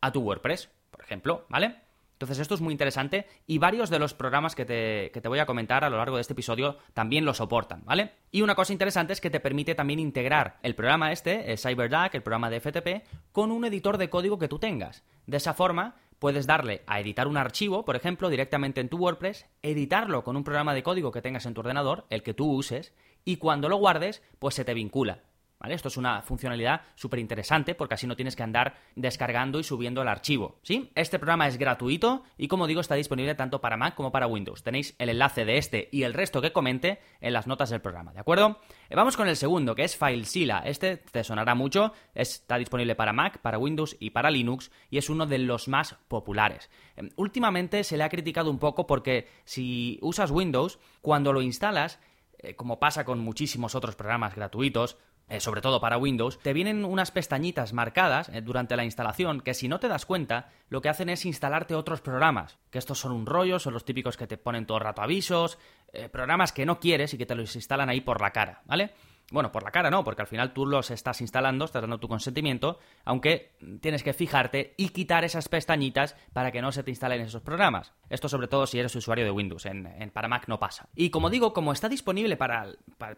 a 0.00 0.12
tu 0.12 0.20
WordPress, 0.20 0.70
por 0.90 1.02
ejemplo, 1.02 1.46
¿vale? 1.48 1.85
Entonces 2.16 2.38
esto 2.38 2.54
es 2.54 2.62
muy 2.62 2.72
interesante 2.72 3.26
y 3.46 3.58
varios 3.58 3.90
de 3.90 3.98
los 3.98 4.14
programas 4.14 4.54
que 4.54 4.64
te, 4.64 5.10
que 5.12 5.20
te, 5.20 5.28
voy 5.28 5.38
a 5.38 5.44
comentar 5.44 5.84
a 5.84 5.90
lo 5.90 5.98
largo 5.98 6.16
de 6.16 6.22
este 6.22 6.32
episodio 6.32 6.78
también 6.94 7.26
lo 7.26 7.34
soportan, 7.34 7.84
¿vale? 7.84 8.12
Y 8.30 8.40
una 8.40 8.54
cosa 8.54 8.72
interesante 8.72 9.12
es 9.12 9.20
que 9.20 9.28
te 9.28 9.38
permite 9.38 9.74
también 9.74 10.00
integrar 10.00 10.58
el 10.62 10.74
programa 10.74 11.12
este, 11.12 11.52
el 11.52 11.58
CyberDuck, 11.58 12.14
el 12.14 12.22
programa 12.22 12.48
de 12.48 12.60
FTP, 12.60 13.06
con 13.32 13.50
un 13.50 13.66
editor 13.66 13.98
de 13.98 14.08
código 14.08 14.38
que 14.38 14.48
tú 14.48 14.58
tengas. 14.58 15.04
De 15.26 15.36
esa 15.36 15.52
forma 15.52 15.96
puedes 16.18 16.46
darle 16.46 16.84
a 16.86 17.00
editar 17.00 17.28
un 17.28 17.36
archivo, 17.36 17.84
por 17.84 17.96
ejemplo, 17.96 18.30
directamente 18.30 18.80
en 18.80 18.88
tu 18.88 18.96
WordPress, 18.96 19.44
editarlo 19.60 20.24
con 20.24 20.38
un 20.38 20.44
programa 20.44 20.72
de 20.72 20.82
código 20.82 21.12
que 21.12 21.20
tengas 21.20 21.44
en 21.44 21.52
tu 21.52 21.60
ordenador, 21.60 22.06
el 22.08 22.22
que 22.22 22.32
tú 22.32 22.50
uses, 22.50 22.94
y 23.26 23.36
cuando 23.36 23.68
lo 23.68 23.76
guardes, 23.76 24.22
pues 24.38 24.54
se 24.54 24.64
te 24.64 24.72
vincula. 24.72 25.20
Esto 25.64 25.88
es 25.88 25.96
una 25.96 26.22
funcionalidad 26.22 26.82
súper 26.94 27.18
interesante 27.18 27.74
porque 27.74 27.94
así 27.94 28.06
no 28.06 28.14
tienes 28.14 28.36
que 28.36 28.42
andar 28.42 28.76
descargando 28.94 29.58
y 29.58 29.64
subiendo 29.64 30.02
el 30.02 30.08
archivo. 30.08 30.60
Este 30.94 31.18
programa 31.18 31.48
es 31.48 31.58
gratuito 31.58 32.22
y 32.36 32.46
como 32.48 32.66
digo 32.66 32.80
está 32.80 32.94
disponible 32.94 33.34
tanto 33.34 33.60
para 33.60 33.76
Mac 33.76 33.94
como 33.94 34.12
para 34.12 34.26
Windows. 34.26 34.62
Tenéis 34.62 34.94
el 34.98 35.08
enlace 35.08 35.44
de 35.44 35.58
este 35.58 35.88
y 35.90 36.02
el 36.04 36.14
resto 36.14 36.40
que 36.40 36.52
comente 36.52 37.00
en 37.20 37.32
las 37.32 37.46
notas 37.46 37.70
del 37.70 37.80
programa, 37.80 38.12
¿de 38.12 38.20
acuerdo? 38.20 38.60
Eh, 38.88 38.94
vamos 38.94 39.16
con 39.16 39.28
el 39.28 39.36
segundo, 39.36 39.74
que 39.74 39.84
es 39.84 39.96
FileZilla. 39.96 40.60
Este 40.60 40.98
te 40.98 41.24
sonará 41.24 41.54
mucho, 41.54 41.92
está 42.14 42.58
disponible 42.58 42.94
para 42.94 43.12
Mac, 43.12 43.38
para 43.38 43.58
Windows 43.58 43.96
y 43.98 44.10
para 44.10 44.30
Linux 44.30 44.70
y 44.90 44.98
es 44.98 45.10
uno 45.10 45.26
de 45.26 45.38
los 45.38 45.68
más 45.68 45.96
populares. 46.08 46.70
Em, 46.96 47.10
últimamente 47.16 47.82
se 47.82 47.96
le 47.96 48.04
ha 48.04 48.08
criticado 48.08 48.50
un 48.50 48.58
poco 48.58 48.86
porque 48.86 49.28
si 49.44 49.98
usas 50.02 50.30
Windows, 50.30 50.78
cuando 51.00 51.32
lo 51.32 51.42
instalas, 51.42 51.98
eh, 52.38 52.54
como 52.54 52.78
pasa 52.78 53.04
con 53.04 53.18
muchísimos 53.18 53.74
otros 53.74 53.96
programas 53.96 54.34
gratuitos, 54.34 54.98
eh, 55.28 55.40
sobre 55.40 55.60
todo 55.60 55.80
para 55.80 55.98
Windows, 55.98 56.38
te 56.38 56.52
vienen 56.52 56.84
unas 56.84 57.10
pestañitas 57.10 57.72
marcadas 57.72 58.28
eh, 58.28 58.42
durante 58.42 58.76
la 58.76 58.84
instalación 58.84 59.40
que 59.40 59.54
si 59.54 59.68
no 59.68 59.80
te 59.80 59.88
das 59.88 60.06
cuenta, 60.06 60.50
lo 60.68 60.80
que 60.80 60.88
hacen 60.88 61.08
es 61.08 61.24
instalarte 61.24 61.74
otros 61.74 62.00
programas, 62.00 62.58
que 62.70 62.78
estos 62.78 63.00
son 63.00 63.12
un 63.12 63.26
rollo, 63.26 63.58
son 63.58 63.74
los 63.74 63.84
típicos 63.84 64.16
que 64.16 64.26
te 64.26 64.38
ponen 64.38 64.66
todo 64.66 64.78
el 64.78 64.84
rato 64.84 65.02
avisos, 65.02 65.58
eh, 65.92 66.08
programas 66.08 66.52
que 66.52 66.66
no 66.66 66.78
quieres 66.78 67.12
y 67.14 67.18
que 67.18 67.26
te 67.26 67.34
los 67.34 67.56
instalan 67.56 67.88
ahí 67.88 68.00
por 68.00 68.20
la 68.20 68.30
cara, 68.30 68.62
¿vale? 68.66 68.92
Bueno, 69.32 69.50
por 69.50 69.64
la 69.64 69.72
cara 69.72 69.90
no, 69.90 70.04
porque 70.04 70.22
al 70.22 70.28
final 70.28 70.52
tú 70.52 70.66
los 70.66 70.92
estás 70.92 71.20
instalando, 71.20 71.64
estás 71.64 71.82
dando 71.82 71.98
tu 71.98 72.06
consentimiento, 72.06 72.78
aunque 73.04 73.56
tienes 73.80 74.04
que 74.04 74.12
fijarte 74.12 74.74
y 74.76 74.90
quitar 74.90 75.24
esas 75.24 75.48
pestañitas 75.48 76.14
para 76.32 76.52
que 76.52 76.62
no 76.62 76.70
se 76.70 76.84
te 76.84 76.92
instalen 76.92 77.22
esos 77.22 77.42
programas. 77.42 77.92
Esto 78.08 78.28
sobre 78.28 78.46
todo 78.46 78.66
si 78.66 78.78
eres 78.78 78.94
usuario 78.94 79.24
de 79.24 79.32
Windows, 79.32 79.66
en, 79.66 80.10
para 80.12 80.28
Mac 80.28 80.44
no 80.46 80.60
pasa. 80.60 80.88
Y 80.94 81.10
como 81.10 81.28
digo, 81.28 81.52
como 81.52 81.72
está 81.72 81.88
disponible 81.88 82.36
para, 82.36 82.68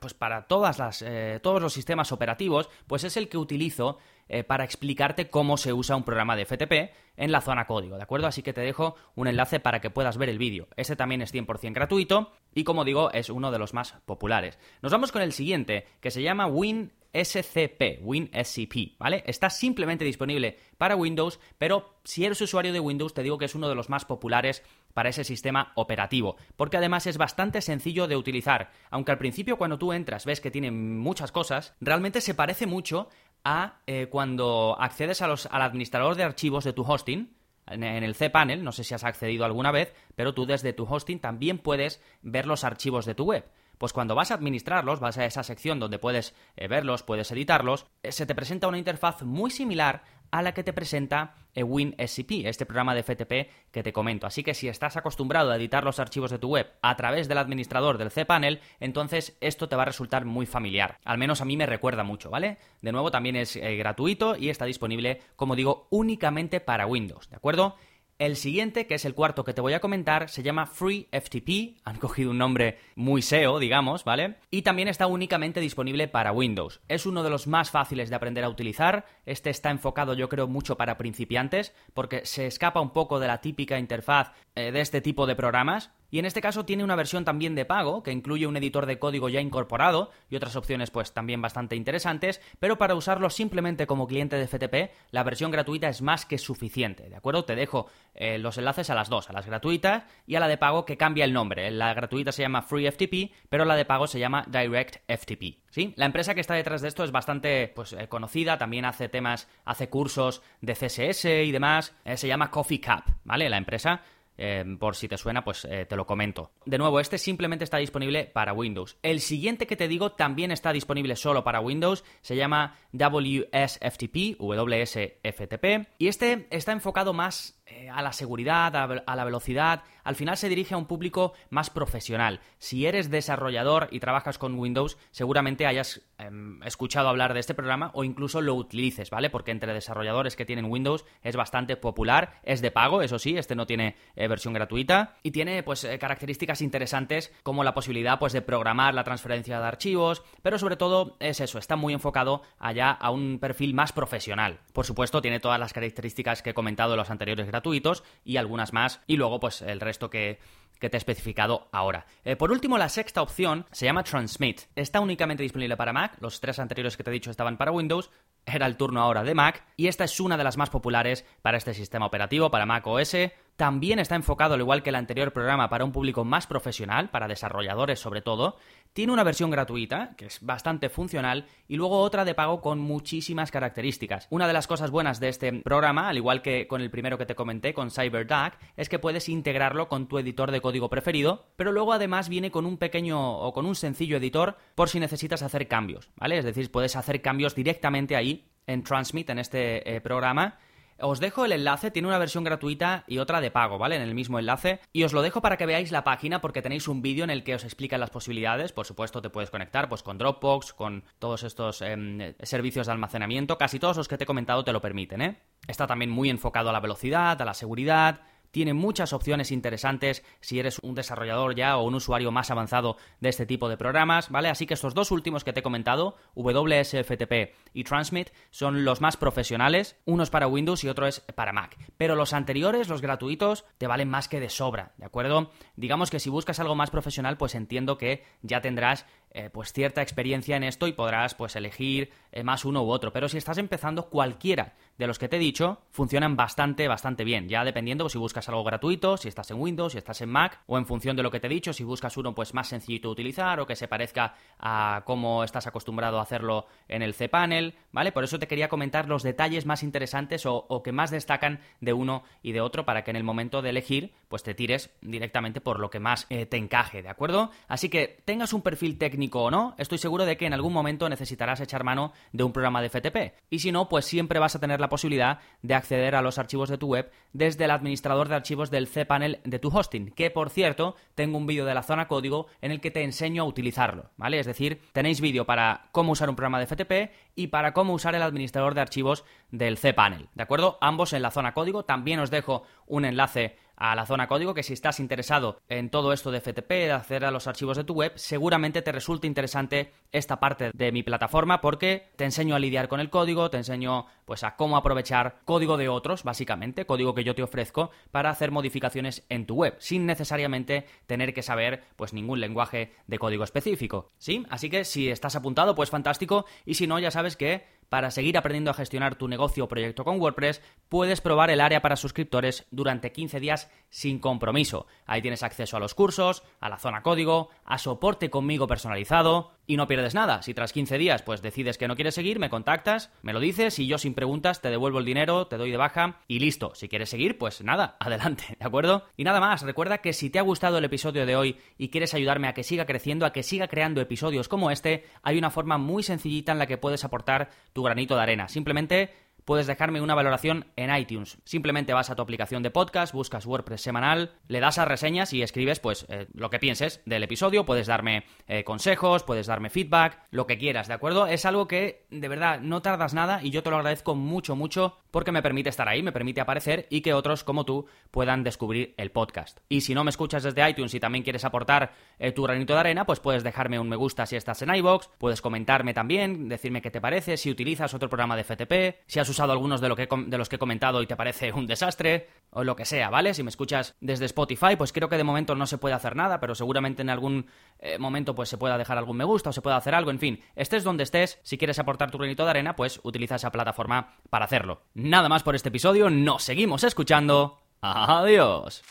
pues 0.00 0.14
para 0.14 0.46
todas 0.46 0.78
las, 0.78 1.02
eh, 1.02 1.40
todos 1.42 1.60
los 1.60 1.74
sistemas 1.74 2.10
operativos, 2.10 2.70
pues 2.86 3.04
es 3.04 3.18
el 3.18 3.28
que 3.28 3.36
utilizo 3.36 3.98
eh, 4.30 4.44
para 4.44 4.64
explicarte 4.64 5.28
cómo 5.28 5.56
se 5.56 5.72
usa 5.72 5.96
un 5.96 6.04
programa 6.04 6.36
de 6.36 6.44
FTP 6.46 6.72
en 7.16 7.32
la 7.32 7.40
zona 7.40 7.66
código, 7.66 7.96
¿de 7.96 8.02
acuerdo? 8.02 8.26
Así 8.26 8.42
que 8.42 8.52
te 8.52 8.60
dejo 8.60 8.94
un 9.14 9.26
enlace 9.26 9.58
para 9.58 9.80
que 9.80 9.90
puedas 9.90 10.18
ver 10.18 10.28
el 10.28 10.38
vídeo. 10.38 10.68
Ese 10.76 10.96
también 10.96 11.22
es 11.22 11.34
100% 11.34 11.74
gratuito 11.74 12.32
y 12.58 12.64
como 12.64 12.84
digo 12.84 13.12
es 13.12 13.30
uno 13.30 13.52
de 13.52 13.58
los 13.58 13.72
más 13.72 13.94
populares. 14.04 14.58
Nos 14.82 14.90
vamos 14.90 15.12
con 15.12 15.22
el 15.22 15.32
siguiente, 15.32 15.86
que 16.00 16.10
se 16.10 16.22
llama 16.22 16.48
WinSCP, 16.48 18.00
WinSCP, 18.02 18.98
¿vale? 18.98 19.22
Está 19.26 19.48
simplemente 19.48 20.04
disponible 20.04 20.58
para 20.76 20.96
Windows, 20.96 21.38
pero 21.56 22.00
si 22.02 22.24
eres 22.24 22.40
usuario 22.40 22.72
de 22.72 22.80
Windows 22.80 23.14
te 23.14 23.22
digo 23.22 23.38
que 23.38 23.44
es 23.44 23.54
uno 23.54 23.68
de 23.68 23.76
los 23.76 23.88
más 23.88 24.04
populares 24.04 24.64
para 24.92 25.10
ese 25.10 25.22
sistema 25.22 25.70
operativo, 25.76 26.36
porque 26.56 26.78
además 26.78 27.06
es 27.06 27.16
bastante 27.16 27.60
sencillo 27.60 28.08
de 28.08 28.16
utilizar, 28.16 28.72
aunque 28.90 29.12
al 29.12 29.18
principio 29.18 29.56
cuando 29.56 29.78
tú 29.78 29.92
entras 29.92 30.24
ves 30.24 30.40
que 30.40 30.50
tiene 30.50 30.72
muchas 30.72 31.30
cosas, 31.30 31.76
realmente 31.80 32.20
se 32.20 32.34
parece 32.34 32.66
mucho 32.66 33.08
a 33.44 33.82
eh, 33.86 34.08
cuando 34.10 34.76
accedes 34.80 35.22
a 35.22 35.28
los, 35.28 35.46
al 35.46 35.62
administrador 35.62 36.16
de 36.16 36.24
archivos 36.24 36.64
de 36.64 36.72
tu 36.72 36.82
hosting, 36.82 37.37
en, 37.70 37.82
el 37.82 38.14
cPanel, 38.14 38.64
no 38.64 38.72
sé 38.72 38.84
si 38.84 38.94
has 38.94 39.04
accedido 39.04 39.44
alguna 39.44 39.72
vez, 39.72 39.94
pero 40.14 40.34
tú 40.34 40.46
desde 40.46 40.72
tu 40.72 40.84
hosting 40.84 41.20
también 41.20 41.58
puedes 41.58 42.02
ver 42.22 42.46
los 42.46 42.64
archivos 42.64 43.06
de 43.06 43.14
tu 43.14 43.24
web. 43.24 43.44
Pues 43.78 43.92
cuando 43.92 44.16
vas 44.16 44.32
a 44.32 44.34
administrarlos, 44.34 44.98
vas 44.98 45.18
a 45.18 45.24
esa 45.24 45.44
sección 45.44 45.78
donde 45.78 46.00
puedes 46.00 46.34
eh, 46.56 46.66
verlos, 46.66 47.04
puedes 47.04 47.30
editarlos, 47.30 47.86
eh, 48.02 48.10
se 48.10 48.26
te 48.26 48.34
presenta 48.34 48.66
una 48.66 48.78
interfaz 48.78 49.22
muy 49.22 49.52
similar 49.52 50.02
a 50.30 50.42
la 50.42 50.52
que 50.52 50.64
te 50.64 50.72
presenta 50.72 51.34
WinSCP, 51.62 52.46
este 52.46 52.66
programa 52.66 52.94
de 52.94 53.02
FTP 53.02 53.50
que 53.70 53.82
te 53.82 53.92
comento. 53.92 54.26
Así 54.26 54.42
que 54.42 54.54
si 54.54 54.68
estás 54.68 54.96
acostumbrado 54.96 55.50
a 55.50 55.56
editar 55.56 55.84
los 55.84 55.98
archivos 55.98 56.30
de 56.30 56.38
tu 56.38 56.50
web 56.50 56.70
a 56.82 56.96
través 56.96 57.28
del 57.28 57.38
administrador 57.38 57.98
del 57.98 58.10
cPanel, 58.10 58.60
entonces 58.80 59.36
esto 59.40 59.68
te 59.68 59.76
va 59.76 59.82
a 59.82 59.86
resultar 59.86 60.24
muy 60.24 60.46
familiar. 60.46 60.98
Al 61.04 61.18
menos 61.18 61.40
a 61.40 61.44
mí 61.44 61.56
me 61.56 61.66
recuerda 61.66 62.04
mucho, 62.04 62.30
¿vale? 62.30 62.58
De 62.82 62.92
nuevo, 62.92 63.10
también 63.10 63.36
es 63.36 63.56
eh, 63.56 63.76
gratuito 63.76 64.36
y 64.36 64.50
está 64.50 64.64
disponible, 64.64 65.20
como 65.36 65.56
digo, 65.56 65.88
únicamente 65.90 66.60
para 66.60 66.86
Windows, 66.86 67.28
¿de 67.28 67.36
acuerdo? 67.36 67.76
El 68.18 68.34
siguiente, 68.34 68.88
que 68.88 68.96
es 68.96 69.04
el 69.04 69.14
cuarto 69.14 69.44
que 69.44 69.54
te 69.54 69.60
voy 69.60 69.74
a 69.74 69.80
comentar, 69.80 70.28
se 70.28 70.42
llama 70.42 70.66
FreeFTP, 70.66 71.78
han 71.84 71.98
cogido 71.98 72.32
un 72.32 72.38
nombre 72.38 72.80
muy 72.96 73.22
SEO, 73.22 73.60
digamos, 73.60 74.02
¿vale? 74.02 74.38
Y 74.50 74.62
también 74.62 74.88
está 74.88 75.06
únicamente 75.06 75.60
disponible 75.60 76.08
para 76.08 76.32
Windows. 76.32 76.80
Es 76.88 77.06
uno 77.06 77.22
de 77.22 77.30
los 77.30 77.46
más 77.46 77.70
fáciles 77.70 78.10
de 78.10 78.16
aprender 78.16 78.42
a 78.42 78.48
utilizar, 78.48 79.06
este 79.24 79.50
está 79.50 79.70
enfocado 79.70 80.14
yo 80.14 80.28
creo 80.28 80.48
mucho 80.48 80.76
para 80.76 80.98
principiantes, 80.98 81.72
porque 81.94 82.26
se 82.26 82.48
escapa 82.48 82.80
un 82.80 82.90
poco 82.90 83.20
de 83.20 83.28
la 83.28 83.40
típica 83.40 83.78
interfaz 83.78 84.32
eh, 84.56 84.72
de 84.72 84.80
este 84.80 85.00
tipo 85.00 85.24
de 85.24 85.36
programas, 85.36 85.92
y 86.10 86.18
en 86.18 86.24
este 86.24 86.40
caso 86.40 86.64
tiene 86.64 86.84
una 86.84 86.96
versión 86.96 87.24
también 87.24 87.54
de 87.54 87.64
pago, 87.64 88.02
que 88.02 88.12
incluye 88.12 88.46
un 88.46 88.56
editor 88.56 88.86
de 88.86 88.98
código 88.98 89.28
ya 89.28 89.40
incorporado 89.40 90.10
y 90.30 90.36
otras 90.36 90.56
opciones 90.56 90.90
pues 90.90 91.12
también 91.12 91.42
bastante 91.42 91.76
interesantes, 91.76 92.40
pero 92.58 92.78
para 92.78 92.94
usarlo 92.94 93.30
simplemente 93.30 93.86
como 93.86 94.06
cliente 94.06 94.36
de 94.36 94.46
FTP, 94.46 94.92
la 95.10 95.24
versión 95.24 95.50
gratuita 95.50 95.88
es 95.88 96.02
más 96.02 96.26
que 96.26 96.38
suficiente, 96.38 97.08
¿de 97.08 97.16
acuerdo? 97.16 97.44
Te 97.44 97.56
dejo 97.56 97.88
eh, 98.14 98.38
los 98.38 98.58
enlaces 98.58 98.90
a 98.90 98.94
las 98.94 99.08
dos, 99.08 99.30
a 99.30 99.32
las 99.32 99.46
gratuitas 99.46 100.04
y 100.26 100.36
a 100.36 100.40
la 100.40 100.48
de 100.48 100.58
pago 100.58 100.84
que 100.84 100.96
cambia 100.96 101.24
el 101.24 101.32
nombre. 101.32 101.70
La 101.70 101.94
gratuita 101.94 102.32
se 102.32 102.42
llama 102.42 102.62
FreeFTP, 102.62 103.32
pero 103.48 103.64
la 103.64 103.76
de 103.76 103.84
pago 103.84 104.06
se 104.06 104.18
llama 104.18 104.44
DirectFTP. 104.48 105.68
¿Sí? 105.70 105.92
La 105.96 106.06
empresa 106.06 106.34
que 106.34 106.40
está 106.40 106.54
detrás 106.54 106.80
de 106.80 106.88
esto 106.88 107.04
es 107.04 107.12
bastante 107.12 107.68
pues, 107.68 107.92
eh, 107.92 108.08
conocida, 108.08 108.56
también 108.56 108.86
hace 108.86 109.08
temas, 109.08 109.48
hace 109.66 109.90
cursos 109.90 110.42
de 110.62 110.74
CSS 110.74 111.26
y 111.44 111.52
demás. 111.52 111.94
Eh, 112.04 112.16
se 112.16 112.26
llama 112.26 112.50
Coffee 112.50 112.80
Cup, 112.80 113.04
¿vale? 113.24 113.50
La 113.50 113.58
empresa 113.58 114.00
eh, 114.38 114.64
por 114.78 114.96
si 114.96 115.08
te 115.08 115.18
suena, 115.18 115.44
pues 115.44 115.66
eh, 115.66 115.84
te 115.86 115.96
lo 115.96 116.06
comento. 116.06 116.52
De 116.64 116.78
nuevo, 116.78 117.00
este 117.00 117.18
simplemente 117.18 117.64
está 117.64 117.78
disponible 117.78 118.24
para 118.24 118.52
Windows. 118.52 118.96
El 119.02 119.20
siguiente 119.20 119.66
que 119.66 119.76
te 119.76 119.88
digo 119.88 120.12
también 120.12 120.52
está 120.52 120.72
disponible 120.72 121.16
solo 121.16 121.44
para 121.44 121.60
Windows, 121.60 122.04
se 122.22 122.36
llama 122.36 122.76
WSFTP, 122.92 124.38
WSFTP, 124.38 125.88
y 125.98 126.08
este 126.08 126.46
está 126.50 126.72
enfocado 126.72 127.12
más 127.12 127.57
a 127.92 128.02
la 128.02 128.12
seguridad, 128.12 128.74
a, 128.76 129.16
la 129.16 129.24
velocidad, 129.24 129.82
al 130.04 130.16
final 130.16 130.36
se 130.36 130.48
dirige 130.48 130.74
a 130.74 130.78
un 130.78 130.86
público 130.86 131.32
más 131.50 131.70
profesional. 131.70 132.40
Si 132.58 132.86
eres 132.86 133.10
desarrollador 133.10 133.88
y 133.90 134.00
trabajas 134.00 134.38
con 134.38 134.58
Windows, 134.58 134.96
seguramente 135.10 135.66
hayas 135.66 136.02
em, 136.18 136.62
escuchado 136.62 137.08
hablar 137.08 137.34
de 137.34 137.40
este 137.40 137.54
programa 137.54 137.90
o 137.94 138.04
incluso 138.04 138.40
lo 138.40 138.54
utilices, 138.54 139.10
¿vale? 139.10 139.30
Porque 139.30 139.50
entre 139.50 139.74
desarrolladores 139.74 140.36
que 140.36 140.44
tienen 140.44 140.66
Windows 140.66 141.04
es 141.22 141.36
bastante 141.36 141.76
popular, 141.76 142.40
es 142.42 142.60
de 142.60 142.70
pago, 142.70 143.02
eso 143.02 143.18
sí, 143.18 143.36
este 143.36 143.54
no 143.54 143.66
tiene 143.66 143.96
eh, 144.16 144.28
versión 144.28 144.54
gratuita 144.54 145.16
y 145.22 145.30
tiene 145.30 145.62
pues 145.62 145.84
eh, 145.84 145.98
características 145.98 146.62
interesantes 146.62 147.32
como 147.42 147.64
la 147.64 147.74
posibilidad 147.74 148.18
pues 148.18 148.32
de 148.32 148.42
programar 148.42 148.94
la 148.94 149.04
transferencia 149.04 149.60
de 149.60 149.66
archivos, 149.66 150.22
pero 150.42 150.58
sobre 150.58 150.76
todo 150.76 151.16
es 151.20 151.40
eso, 151.40 151.58
está 151.58 151.76
muy 151.76 151.92
enfocado 151.92 152.42
allá 152.58 152.90
a 152.90 153.10
un 153.10 153.38
perfil 153.38 153.74
más 153.74 153.92
profesional. 153.92 154.60
Por 154.72 154.86
supuesto, 154.86 155.20
tiene 155.20 155.40
todas 155.40 155.60
las 155.60 155.72
características 155.72 156.42
que 156.42 156.50
he 156.50 156.54
comentado 156.54 156.94
en 156.94 156.98
los 156.98 157.10
anteriores 157.10 157.46
gratuitos 157.58 158.04
y 158.24 158.36
algunas 158.36 158.72
más. 158.72 159.00
Y 159.06 159.16
luego 159.16 159.40
pues 159.40 159.62
el 159.62 159.80
resto 159.80 160.10
que, 160.10 160.38
te 160.78 160.96
he 160.96 160.98
especificado 160.98 161.68
ahora. 161.72 162.06
Eh, 162.24 162.36
por 162.36 162.52
último, 162.52 162.78
la 162.78 162.88
sexta 162.88 163.22
opción 163.22 163.66
se 163.72 163.86
llama 163.86 164.04
Transmit. 164.04 164.62
Está 164.76 165.00
únicamente 165.00 165.42
disponible 165.42 165.76
para 165.76 165.92
Mac, 165.92 166.16
los 166.20 166.40
tres 166.40 166.58
anteriores 166.58 166.96
que 166.96 167.02
te 167.02 167.10
he 167.10 167.12
dicho 167.12 167.30
estaban 167.30 167.56
para 167.56 167.72
Windows, 167.72 168.10
era 168.46 168.66
el 168.66 168.76
turno 168.76 169.02
ahora 169.02 169.22
de 169.24 169.34
Mac 169.34 169.64
y 169.76 169.88
esta 169.88 170.04
es 170.04 170.20
una 170.20 170.36
de 170.36 170.44
las 170.44 170.56
más 170.56 170.70
populares 170.70 171.24
para 171.42 171.58
este 171.58 171.74
sistema 171.74 172.06
operativo, 172.06 172.50
para 172.50 172.66
Mac 172.66 172.86
OS. 172.86 173.16
También 173.56 173.98
está 173.98 174.14
enfocado, 174.14 174.54
al 174.54 174.60
igual 174.60 174.84
que 174.84 174.90
el 174.90 174.94
anterior 174.94 175.32
programa, 175.32 175.68
para 175.68 175.84
un 175.84 175.90
público 175.90 176.24
más 176.24 176.46
profesional, 176.46 177.10
para 177.10 177.26
desarrolladores 177.26 177.98
sobre 177.98 178.22
todo. 178.22 178.56
Tiene 178.92 179.12
una 179.12 179.24
versión 179.24 179.50
gratuita, 179.50 180.14
que 180.16 180.26
es 180.26 180.38
bastante 180.42 180.88
funcional, 180.88 181.46
y 181.66 181.76
luego 181.76 181.98
otra 181.98 182.24
de 182.24 182.36
pago 182.36 182.60
con 182.60 182.78
muchísimas 182.78 183.50
características. 183.50 184.28
Una 184.30 184.46
de 184.46 184.52
las 184.52 184.68
cosas 184.68 184.92
buenas 184.92 185.18
de 185.18 185.28
este 185.28 185.52
programa, 185.62 186.08
al 186.08 186.16
igual 186.16 186.40
que 186.40 186.68
con 186.68 186.80
el 186.80 186.90
primero 186.90 187.18
que 187.18 187.26
te 187.26 187.34
comenté, 187.34 187.74
con 187.74 187.90
CyberDuck, 187.90 188.54
es 188.76 188.88
que 188.88 189.00
puedes 189.00 189.28
integrarlo 189.28 189.88
con 189.88 190.06
tu 190.06 190.18
editor 190.18 190.52
de 190.52 190.57
código 190.60 190.88
preferido, 190.88 191.46
pero 191.56 191.72
luego 191.72 191.92
además 191.92 192.28
viene 192.28 192.50
con 192.50 192.66
un 192.66 192.78
pequeño 192.78 193.38
o 193.38 193.52
con 193.52 193.66
un 193.66 193.74
sencillo 193.74 194.16
editor 194.16 194.56
por 194.74 194.88
si 194.88 195.00
necesitas 195.00 195.42
hacer 195.42 195.68
cambios, 195.68 196.10
¿vale? 196.16 196.38
Es 196.38 196.44
decir, 196.44 196.70
puedes 196.70 196.96
hacer 196.96 197.22
cambios 197.22 197.54
directamente 197.54 198.16
ahí 198.16 198.48
en 198.66 198.82
Transmit, 198.84 199.30
en 199.30 199.38
este 199.38 199.96
eh, 199.96 200.00
programa, 200.00 200.58
Os 201.00 201.20
dejo 201.20 201.44
el 201.44 201.52
enlace, 201.52 201.92
tiene 201.92 202.08
una 202.08 202.18
versión 202.18 202.42
gratuita 202.42 203.04
y 203.06 203.18
otra 203.18 203.40
de 203.40 203.52
pago, 203.52 203.78
¿vale? 203.78 203.94
En 203.94 204.02
el 204.02 204.16
mismo 204.16 204.40
enlace. 204.40 204.80
Y 204.92 205.04
os 205.04 205.12
lo 205.12 205.22
dejo 205.22 205.40
para 205.40 205.56
que 205.56 205.64
veáis 205.64 205.92
la 205.92 206.02
página 206.02 206.40
porque 206.40 206.60
tenéis 206.60 206.88
un 206.88 207.02
vídeo 207.02 207.22
en 207.22 207.30
el 207.30 207.44
que 207.44 207.54
os 207.54 207.62
explican 207.62 208.00
las 208.00 208.10
posibilidades. 208.10 208.72
Por 208.72 208.84
supuesto, 208.84 209.22
te 209.22 209.30
puedes 209.30 209.50
conectar 209.50 209.88
pues 209.88 210.02
con 210.02 210.18
Dropbox, 210.18 210.72
con 210.72 211.04
todos 211.20 211.44
estos 211.44 211.82
em, 211.82 212.34
servicios 212.42 212.86
de 212.86 212.92
almacenamiento. 212.92 213.58
Casi 213.58 213.78
todos 213.78 213.96
los 213.96 214.08
que 214.08 214.18
te 214.18 214.24
he 214.24 214.26
comentado 214.26 214.64
te 214.64 214.72
lo 214.72 214.80
permiten, 214.80 215.22
¿eh? 215.22 215.40
Está 215.68 215.86
también 215.86 216.10
muy 216.10 216.30
enfocado 216.30 216.70
a 216.70 216.72
la 216.72 216.80
velocidad, 216.80 217.40
a 217.40 217.44
la 217.44 217.54
seguridad, 217.54 218.22
tiene 218.50 218.74
muchas 218.74 219.12
opciones 219.12 219.50
interesantes 219.50 220.24
si 220.40 220.58
eres 220.58 220.78
un 220.80 220.94
desarrollador 220.94 221.54
ya 221.54 221.76
o 221.76 221.84
un 221.84 221.94
usuario 221.94 222.30
más 222.30 222.50
avanzado 222.50 222.96
de 223.20 223.28
este 223.28 223.46
tipo 223.46 223.68
de 223.68 223.76
programas, 223.76 224.30
¿vale? 224.30 224.48
Así 224.48 224.66
que 224.66 224.74
estos 224.74 224.94
dos 224.94 225.10
últimos 225.10 225.44
que 225.44 225.52
te 225.52 225.60
he 225.60 225.62
comentado, 225.62 226.16
WSFTP 226.34 227.54
y 227.72 227.84
Transmit, 227.84 228.30
son 228.50 228.84
los 228.84 229.00
más 229.00 229.16
profesionales, 229.16 229.96
uno 230.04 230.22
es 230.22 230.30
para 230.30 230.46
Windows 230.46 230.84
y 230.84 230.88
otro 230.88 231.06
es 231.06 231.20
para 231.20 231.52
Mac. 231.52 231.76
Pero 231.96 232.14
los 232.14 232.32
anteriores, 232.32 232.88
los 232.88 233.02
gratuitos, 233.02 233.64
te 233.78 233.86
valen 233.86 234.08
más 234.08 234.28
que 234.28 234.40
de 234.40 234.48
sobra, 234.48 234.92
¿de 234.96 235.06
acuerdo? 235.06 235.50
Digamos 235.76 236.10
que 236.10 236.20
si 236.20 236.30
buscas 236.30 236.60
algo 236.60 236.74
más 236.74 236.90
profesional, 236.90 237.36
pues 237.36 237.54
entiendo 237.54 237.98
que 237.98 238.24
ya 238.42 238.60
tendrás 238.60 239.06
eh, 239.30 239.50
pues 239.52 239.72
cierta 239.72 240.02
experiencia 240.02 240.56
en 240.56 240.64
esto 240.64 240.86
y 240.86 240.92
podrás 240.92 241.34
pues 241.34 241.56
elegir 241.56 242.10
eh, 242.32 242.42
más 242.42 242.64
uno 242.64 242.82
u 242.82 242.90
otro. 242.90 243.12
Pero 243.12 243.28
si 243.28 243.38
estás 243.38 243.58
empezando, 243.58 244.08
cualquiera 244.08 244.74
de 244.96 245.06
los 245.06 245.18
que 245.18 245.28
te 245.28 245.36
he 245.36 245.38
dicho 245.38 245.82
funcionan 245.90 246.36
bastante, 246.36 246.88
bastante 246.88 247.24
bien. 247.24 247.48
Ya 247.48 247.64
dependiendo 247.64 248.08
si 248.08 248.18
buscas 248.18 248.48
algo 248.48 248.64
gratuito, 248.64 249.16
si 249.16 249.28
estás 249.28 249.50
en 249.50 249.60
Windows, 249.60 249.92
si 249.92 249.98
estás 249.98 250.20
en 250.20 250.28
Mac, 250.28 250.60
o 250.66 250.76
en 250.76 250.86
función 250.86 251.16
de 251.16 251.22
lo 251.22 251.30
que 251.30 251.40
te 251.40 251.46
he 251.46 251.50
dicho, 251.50 251.72
si 251.72 251.84
buscas 251.84 252.16
uno 252.16 252.34
pues 252.34 252.54
más 252.54 252.68
sencillito 252.68 253.08
de 253.08 253.12
utilizar 253.12 253.60
o 253.60 253.66
que 253.66 253.76
se 253.76 253.88
parezca 253.88 254.34
a 254.58 255.02
cómo 255.04 255.44
estás 255.44 255.66
acostumbrado 255.66 256.18
a 256.18 256.22
hacerlo 256.22 256.66
en 256.88 257.02
el 257.02 257.14
cPanel, 257.14 257.74
¿vale? 257.92 258.12
Por 258.12 258.24
eso 258.24 258.38
te 258.38 258.48
quería 258.48 258.68
comentar 258.68 259.08
los 259.08 259.22
detalles 259.22 259.66
más 259.66 259.82
interesantes 259.82 260.44
o, 260.46 260.82
que 260.82 260.92
más 260.92 261.10
destacan 261.10 261.60
de 261.80 261.92
uno 261.92 262.22
y 262.42 262.52
de 262.52 262.60
otro 262.60 262.84
para 262.84 263.04
que 263.04 263.10
en 263.10 263.16
el 263.16 263.24
momento 263.24 263.62
de 263.62 263.70
elegir 263.70 264.12
pues 264.28 264.42
te 264.42 264.54
tires 264.54 264.90
directamente 265.00 265.60
por 265.60 265.80
lo 265.80 265.90
que 265.90 266.00
más 266.00 266.26
eh, 266.30 266.46
te 266.46 266.56
encaje, 266.56 267.02
¿de 267.02 267.08
acuerdo? 267.08 267.50
Así 267.66 267.88
que 267.88 268.20
tengas 268.24 268.52
un 268.52 268.62
perfil 268.62 268.98
técnico 269.18 269.42
o 269.42 269.50
no, 269.50 269.74
estoy 269.78 269.98
seguro 269.98 270.24
de 270.24 270.36
que 270.36 270.46
en 270.46 270.54
algún 270.54 270.72
momento 270.72 271.08
necesitarás 271.08 271.60
echar 271.60 271.82
mano 271.82 272.12
de 272.32 272.44
un 272.44 272.52
programa 272.52 272.80
de 272.80 272.88
FTP. 272.88 273.34
Y 273.50 273.58
si 273.58 273.72
no, 273.72 273.88
pues 273.88 274.04
siempre 274.04 274.38
vas 274.38 274.54
a 274.54 274.60
tener 274.60 274.80
la 274.80 274.88
posibilidad 274.88 275.40
de 275.60 275.74
acceder 275.74 276.14
a 276.14 276.22
los 276.22 276.38
archivos 276.38 276.68
de 276.68 276.78
tu 276.78 276.86
web 276.86 277.10
desde 277.32 277.64
el 277.64 277.72
administrador 277.72 278.28
de 278.28 278.36
archivos 278.36 278.70
del 278.70 278.86
cPanel 278.86 279.40
de 279.42 279.58
tu 279.58 279.76
hosting, 279.76 280.12
que 280.12 280.30
por 280.30 280.50
cierto, 280.50 280.94
tengo 281.16 281.36
un 281.36 281.48
vídeo 281.48 281.64
de 281.64 281.74
la 281.74 281.82
zona 281.82 282.06
código 282.06 282.46
en 282.62 282.70
el 282.70 282.80
que 282.80 282.92
te 282.92 283.02
enseño 283.02 283.42
a 283.42 283.46
utilizarlo, 283.46 284.10
¿vale? 284.16 284.38
Es 284.38 284.46
decir, 284.46 284.80
tenéis 284.92 285.20
vídeo 285.20 285.46
para 285.46 285.88
cómo 285.90 286.12
usar 286.12 286.30
un 286.30 286.36
programa 286.36 286.60
de 286.60 286.66
FTP 286.68 287.12
y 287.34 287.48
para 287.48 287.72
cómo 287.72 287.94
usar 287.94 288.14
el 288.14 288.22
administrador 288.22 288.74
de 288.74 288.82
archivos 288.82 289.24
del 289.50 289.78
cPanel, 289.78 290.28
¿de 290.34 290.44
acuerdo? 290.44 290.78
Ambos 290.80 291.12
en 291.12 291.22
la 291.22 291.32
zona 291.32 291.54
código, 291.54 291.84
también 291.84 292.20
os 292.20 292.30
dejo 292.30 292.62
un 292.86 293.04
enlace 293.04 293.56
a 293.78 293.94
la 293.94 294.06
zona 294.06 294.26
código, 294.26 294.54
que 294.54 294.62
si 294.62 294.72
estás 294.72 295.00
interesado 295.00 295.60
en 295.68 295.90
todo 295.90 296.12
esto 296.12 296.30
de 296.30 296.40
FTP, 296.40 296.68
de 296.68 296.92
acceder 296.92 297.24
a 297.24 297.30
los 297.30 297.46
archivos 297.46 297.76
de 297.76 297.84
tu 297.84 297.94
web, 297.94 298.12
seguramente 298.16 298.82
te 298.82 298.92
resulte 298.92 299.26
interesante 299.26 299.92
esta 300.12 300.40
parte 300.40 300.70
de 300.74 300.92
mi 300.92 301.02
plataforma 301.02 301.60
porque 301.60 302.10
te 302.16 302.24
enseño 302.24 302.54
a 302.54 302.58
lidiar 302.58 302.88
con 302.88 303.00
el 303.00 303.10
código, 303.10 303.50
te 303.50 303.58
enseño 303.58 304.06
pues 304.24 304.44
a 304.44 304.56
cómo 304.56 304.76
aprovechar 304.76 305.40
código 305.44 305.76
de 305.76 305.88
otros, 305.88 306.24
básicamente, 306.24 306.86
código 306.86 307.14
que 307.14 307.24
yo 307.24 307.34
te 307.34 307.42
ofrezco 307.42 307.90
para 308.10 308.30
hacer 308.30 308.50
modificaciones 308.50 309.24
en 309.28 309.46
tu 309.46 309.54
web, 309.54 309.76
sin 309.78 310.06
necesariamente 310.06 310.86
tener 311.06 311.32
que 311.32 311.42
saber 311.42 311.84
pues 311.96 312.12
ningún 312.12 312.40
lenguaje 312.40 312.92
de 313.06 313.18
código 313.18 313.44
específico. 313.44 314.10
¿Sí? 314.18 314.44
Así 314.50 314.68
que 314.68 314.84
si 314.84 315.08
estás 315.08 315.36
apuntado, 315.36 315.74
pues 315.74 315.90
fantástico, 315.90 316.44
y 316.66 316.74
si 316.74 316.86
no, 316.86 316.98
ya 316.98 317.10
sabes 317.10 317.36
que 317.36 317.77
para 317.88 318.10
seguir 318.10 318.36
aprendiendo 318.36 318.70
a 318.70 318.74
gestionar 318.74 319.16
tu 319.16 319.28
negocio 319.28 319.64
o 319.64 319.68
proyecto 319.68 320.04
con 320.04 320.20
WordPress, 320.20 320.62
puedes 320.88 321.20
probar 321.20 321.50
el 321.50 321.60
área 321.60 321.82
para 321.82 321.96
suscriptores 321.96 322.66
durante 322.70 323.12
15 323.12 323.40
días 323.40 323.70
sin 323.90 324.18
compromiso. 324.18 324.86
Ahí 325.06 325.22
tienes 325.22 325.42
acceso 325.42 325.76
a 325.76 325.80
los 325.80 325.94
cursos, 325.94 326.42
a 326.60 326.68
la 326.68 326.78
zona 326.78 327.02
código, 327.02 327.50
a 327.64 327.78
soporte 327.78 328.30
conmigo 328.30 328.66
personalizado 328.66 329.57
y 329.68 329.76
no 329.76 329.86
pierdes 329.86 330.14
nada. 330.14 330.42
Si 330.42 330.54
tras 330.54 330.72
15 330.72 330.98
días 330.98 331.22
pues 331.22 331.42
decides 331.42 331.78
que 331.78 331.86
no 331.86 331.94
quieres 331.94 332.14
seguir, 332.14 332.40
me 332.40 332.50
contactas, 332.50 333.12
me 333.22 333.32
lo 333.32 333.38
dices 333.38 333.78
y 333.78 333.86
yo 333.86 333.98
sin 333.98 334.14
preguntas 334.14 334.60
te 334.60 334.70
devuelvo 334.70 334.98
el 334.98 335.04
dinero, 335.04 335.46
te 335.46 335.58
doy 335.58 335.70
de 335.70 335.76
baja 335.76 336.20
y 336.26 336.40
listo. 336.40 336.74
Si 336.74 336.88
quieres 336.88 337.10
seguir, 337.10 337.38
pues 337.38 337.62
nada, 337.62 337.96
adelante, 338.00 338.56
¿de 338.58 338.66
acuerdo? 338.66 339.04
Y 339.16 339.24
nada 339.24 339.38
más, 339.38 339.62
recuerda 339.62 339.98
que 339.98 340.14
si 340.14 340.30
te 340.30 340.38
ha 340.38 340.42
gustado 340.42 340.78
el 340.78 340.84
episodio 340.84 341.26
de 341.26 341.36
hoy 341.36 341.58
y 341.76 341.90
quieres 341.90 342.14
ayudarme 342.14 342.48
a 342.48 342.54
que 342.54 342.64
siga 342.64 342.86
creciendo, 342.86 343.26
a 343.26 343.32
que 343.32 343.42
siga 343.42 343.68
creando 343.68 344.00
episodios 344.00 344.48
como 344.48 344.70
este, 344.70 345.04
hay 345.22 345.36
una 345.36 345.50
forma 345.50 345.76
muy 345.76 346.02
sencillita 346.02 346.52
en 346.52 346.58
la 346.58 346.66
que 346.66 346.78
puedes 346.78 347.04
aportar 347.04 347.50
tu 347.74 347.82
granito 347.82 348.16
de 348.16 348.22
arena. 348.22 348.48
Simplemente 348.48 349.27
puedes 349.48 349.66
dejarme 349.66 350.02
una 350.02 350.14
valoración 350.14 350.66
en 350.76 350.94
iTunes. 350.94 351.38
Simplemente 351.44 351.94
vas 351.94 352.10
a 352.10 352.14
tu 352.14 352.20
aplicación 352.20 352.62
de 352.62 352.70
podcast, 352.70 353.14
buscas 353.14 353.46
WordPress 353.46 353.80
semanal, 353.80 354.32
le 354.46 354.60
das 354.60 354.76
a 354.76 354.84
reseñas 354.84 355.32
y 355.32 355.40
escribes 355.40 355.80
pues 355.80 356.04
eh, 356.10 356.26
lo 356.34 356.50
que 356.50 356.58
pienses 356.58 357.00
del 357.06 357.22
episodio, 357.22 357.64
puedes 357.64 357.86
darme 357.86 358.24
eh, 358.46 358.62
consejos, 358.62 359.22
puedes 359.22 359.46
darme 359.46 359.70
feedback, 359.70 360.20
lo 360.32 360.46
que 360.46 360.58
quieras, 360.58 360.86
¿de 360.86 360.92
acuerdo? 360.92 361.26
Es 361.26 361.46
algo 361.46 361.66
que 361.66 362.04
de 362.10 362.28
verdad 362.28 362.60
no 362.60 362.82
tardas 362.82 363.14
nada 363.14 363.40
y 363.42 363.48
yo 363.48 363.62
te 363.62 363.70
lo 363.70 363.76
agradezco 363.76 364.14
mucho, 364.14 364.54
mucho 364.54 364.98
porque 365.10 365.32
me 365.32 365.40
permite 365.40 365.70
estar 365.70 365.88
ahí, 365.88 366.02
me 366.02 366.12
permite 366.12 366.42
aparecer 366.42 366.86
y 366.90 367.00
que 367.00 367.14
otros 367.14 367.42
como 367.42 367.64
tú 367.64 367.86
puedan 368.10 368.44
descubrir 368.44 368.92
el 368.98 369.10
podcast. 369.12 369.60
Y 369.70 369.80
si 369.80 369.94
no 369.94 370.04
me 370.04 370.10
escuchas 370.10 370.42
desde 370.42 370.68
iTunes 370.68 370.92
y 370.92 371.00
también 371.00 371.24
quieres 371.24 371.46
aportar 371.46 371.94
eh, 372.18 372.32
tu 372.32 372.42
granito 372.42 372.74
de 372.74 372.80
arena, 372.80 373.06
pues 373.06 373.18
puedes 373.18 373.44
dejarme 373.44 373.80
un 373.80 373.88
me 373.88 373.96
gusta 373.96 374.26
si 374.26 374.36
estás 374.36 374.60
en 374.60 374.74
iBox, 374.74 375.08
puedes 375.16 375.40
comentarme 375.40 375.94
también, 375.94 376.50
decirme 376.50 376.82
qué 376.82 376.90
te 376.90 377.00
parece, 377.00 377.38
si 377.38 377.50
utilizas 377.50 377.94
otro 377.94 378.10
programa 378.10 378.36
de 378.36 378.44
FTP, 378.44 379.04
si 379.06 379.18
has 379.18 379.37
usado 379.38 379.52
algunos 379.52 379.80
de, 379.80 379.88
lo 379.88 379.94
que, 379.94 380.08
de 380.26 380.36
los 380.36 380.48
que 380.48 380.56
he 380.56 380.58
comentado 380.58 381.00
y 381.00 381.06
te 381.06 381.14
parece 381.14 381.52
un 381.52 381.66
desastre, 381.66 382.28
o 382.50 382.64
lo 382.64 382.74
que 382.74 382.84
sea, 382.84 383.08
¿vale? 383.08 383.34
Si 383.34 383.44
me 383.44 383.50
escuchas 383.50 383.94
desde 384.00 384.24
Spotify, 384.24 384.74
pues 384.76 384.92
creo 384.92 385.08
que 385.08 385.16
de 385.16 385.22
momento 385.22 385.54
no 385.54 385.66
se 385.66 385.78
puede 385.78 385.94
hacer 385.94 386.16
nada, 386.16 386.40
pero 386.40 386.56
seguramente 386.56 387.02
en 387.02 387.10
algún 387.10 387.46
eh, 387.78 387.98
momento 387.98 388.34
pues 388.34 388.48
se 388.48 388.58
pueda 388.58 388.76
dejar 388.76 388.98
algún 388.98 389.16
me 389.16 389.24
gusta 389.24 389.50
o 389.50 389.52
se 389.52 389.62
pueda 389.62 389.76
hacer 389.76 389.94
algo, 389.94 390.10
en 390.10 390.18
fin, 390.18 390.40
estés 390.56 390.82
donde 390.82 391.04
estés, 391.04 391.38
si 391.44 391.56
quieres 391.56 391.78
aportar 391.78 392.10
tu 392.10 392.18
granito 392.18 392.42
de 392.44 392.50
arena, 392.50 392.74
pues 392.74 392.98
utiliza 393.04 393.36
esa 393.36 393.52
plataforma 393.52 394.16
para 394.28 394.46
hacerlo. 394.46 394.82
Nada 394.94 395.28
más 395.28 395.44
por 395.44 395.54
este 395.54 395.68
episodio, 395.68 396.10
nos 396.10 396.42
seguimos 396.42 396.82
escuchando. 396.82 397.60
Adiós. 397.80 398.82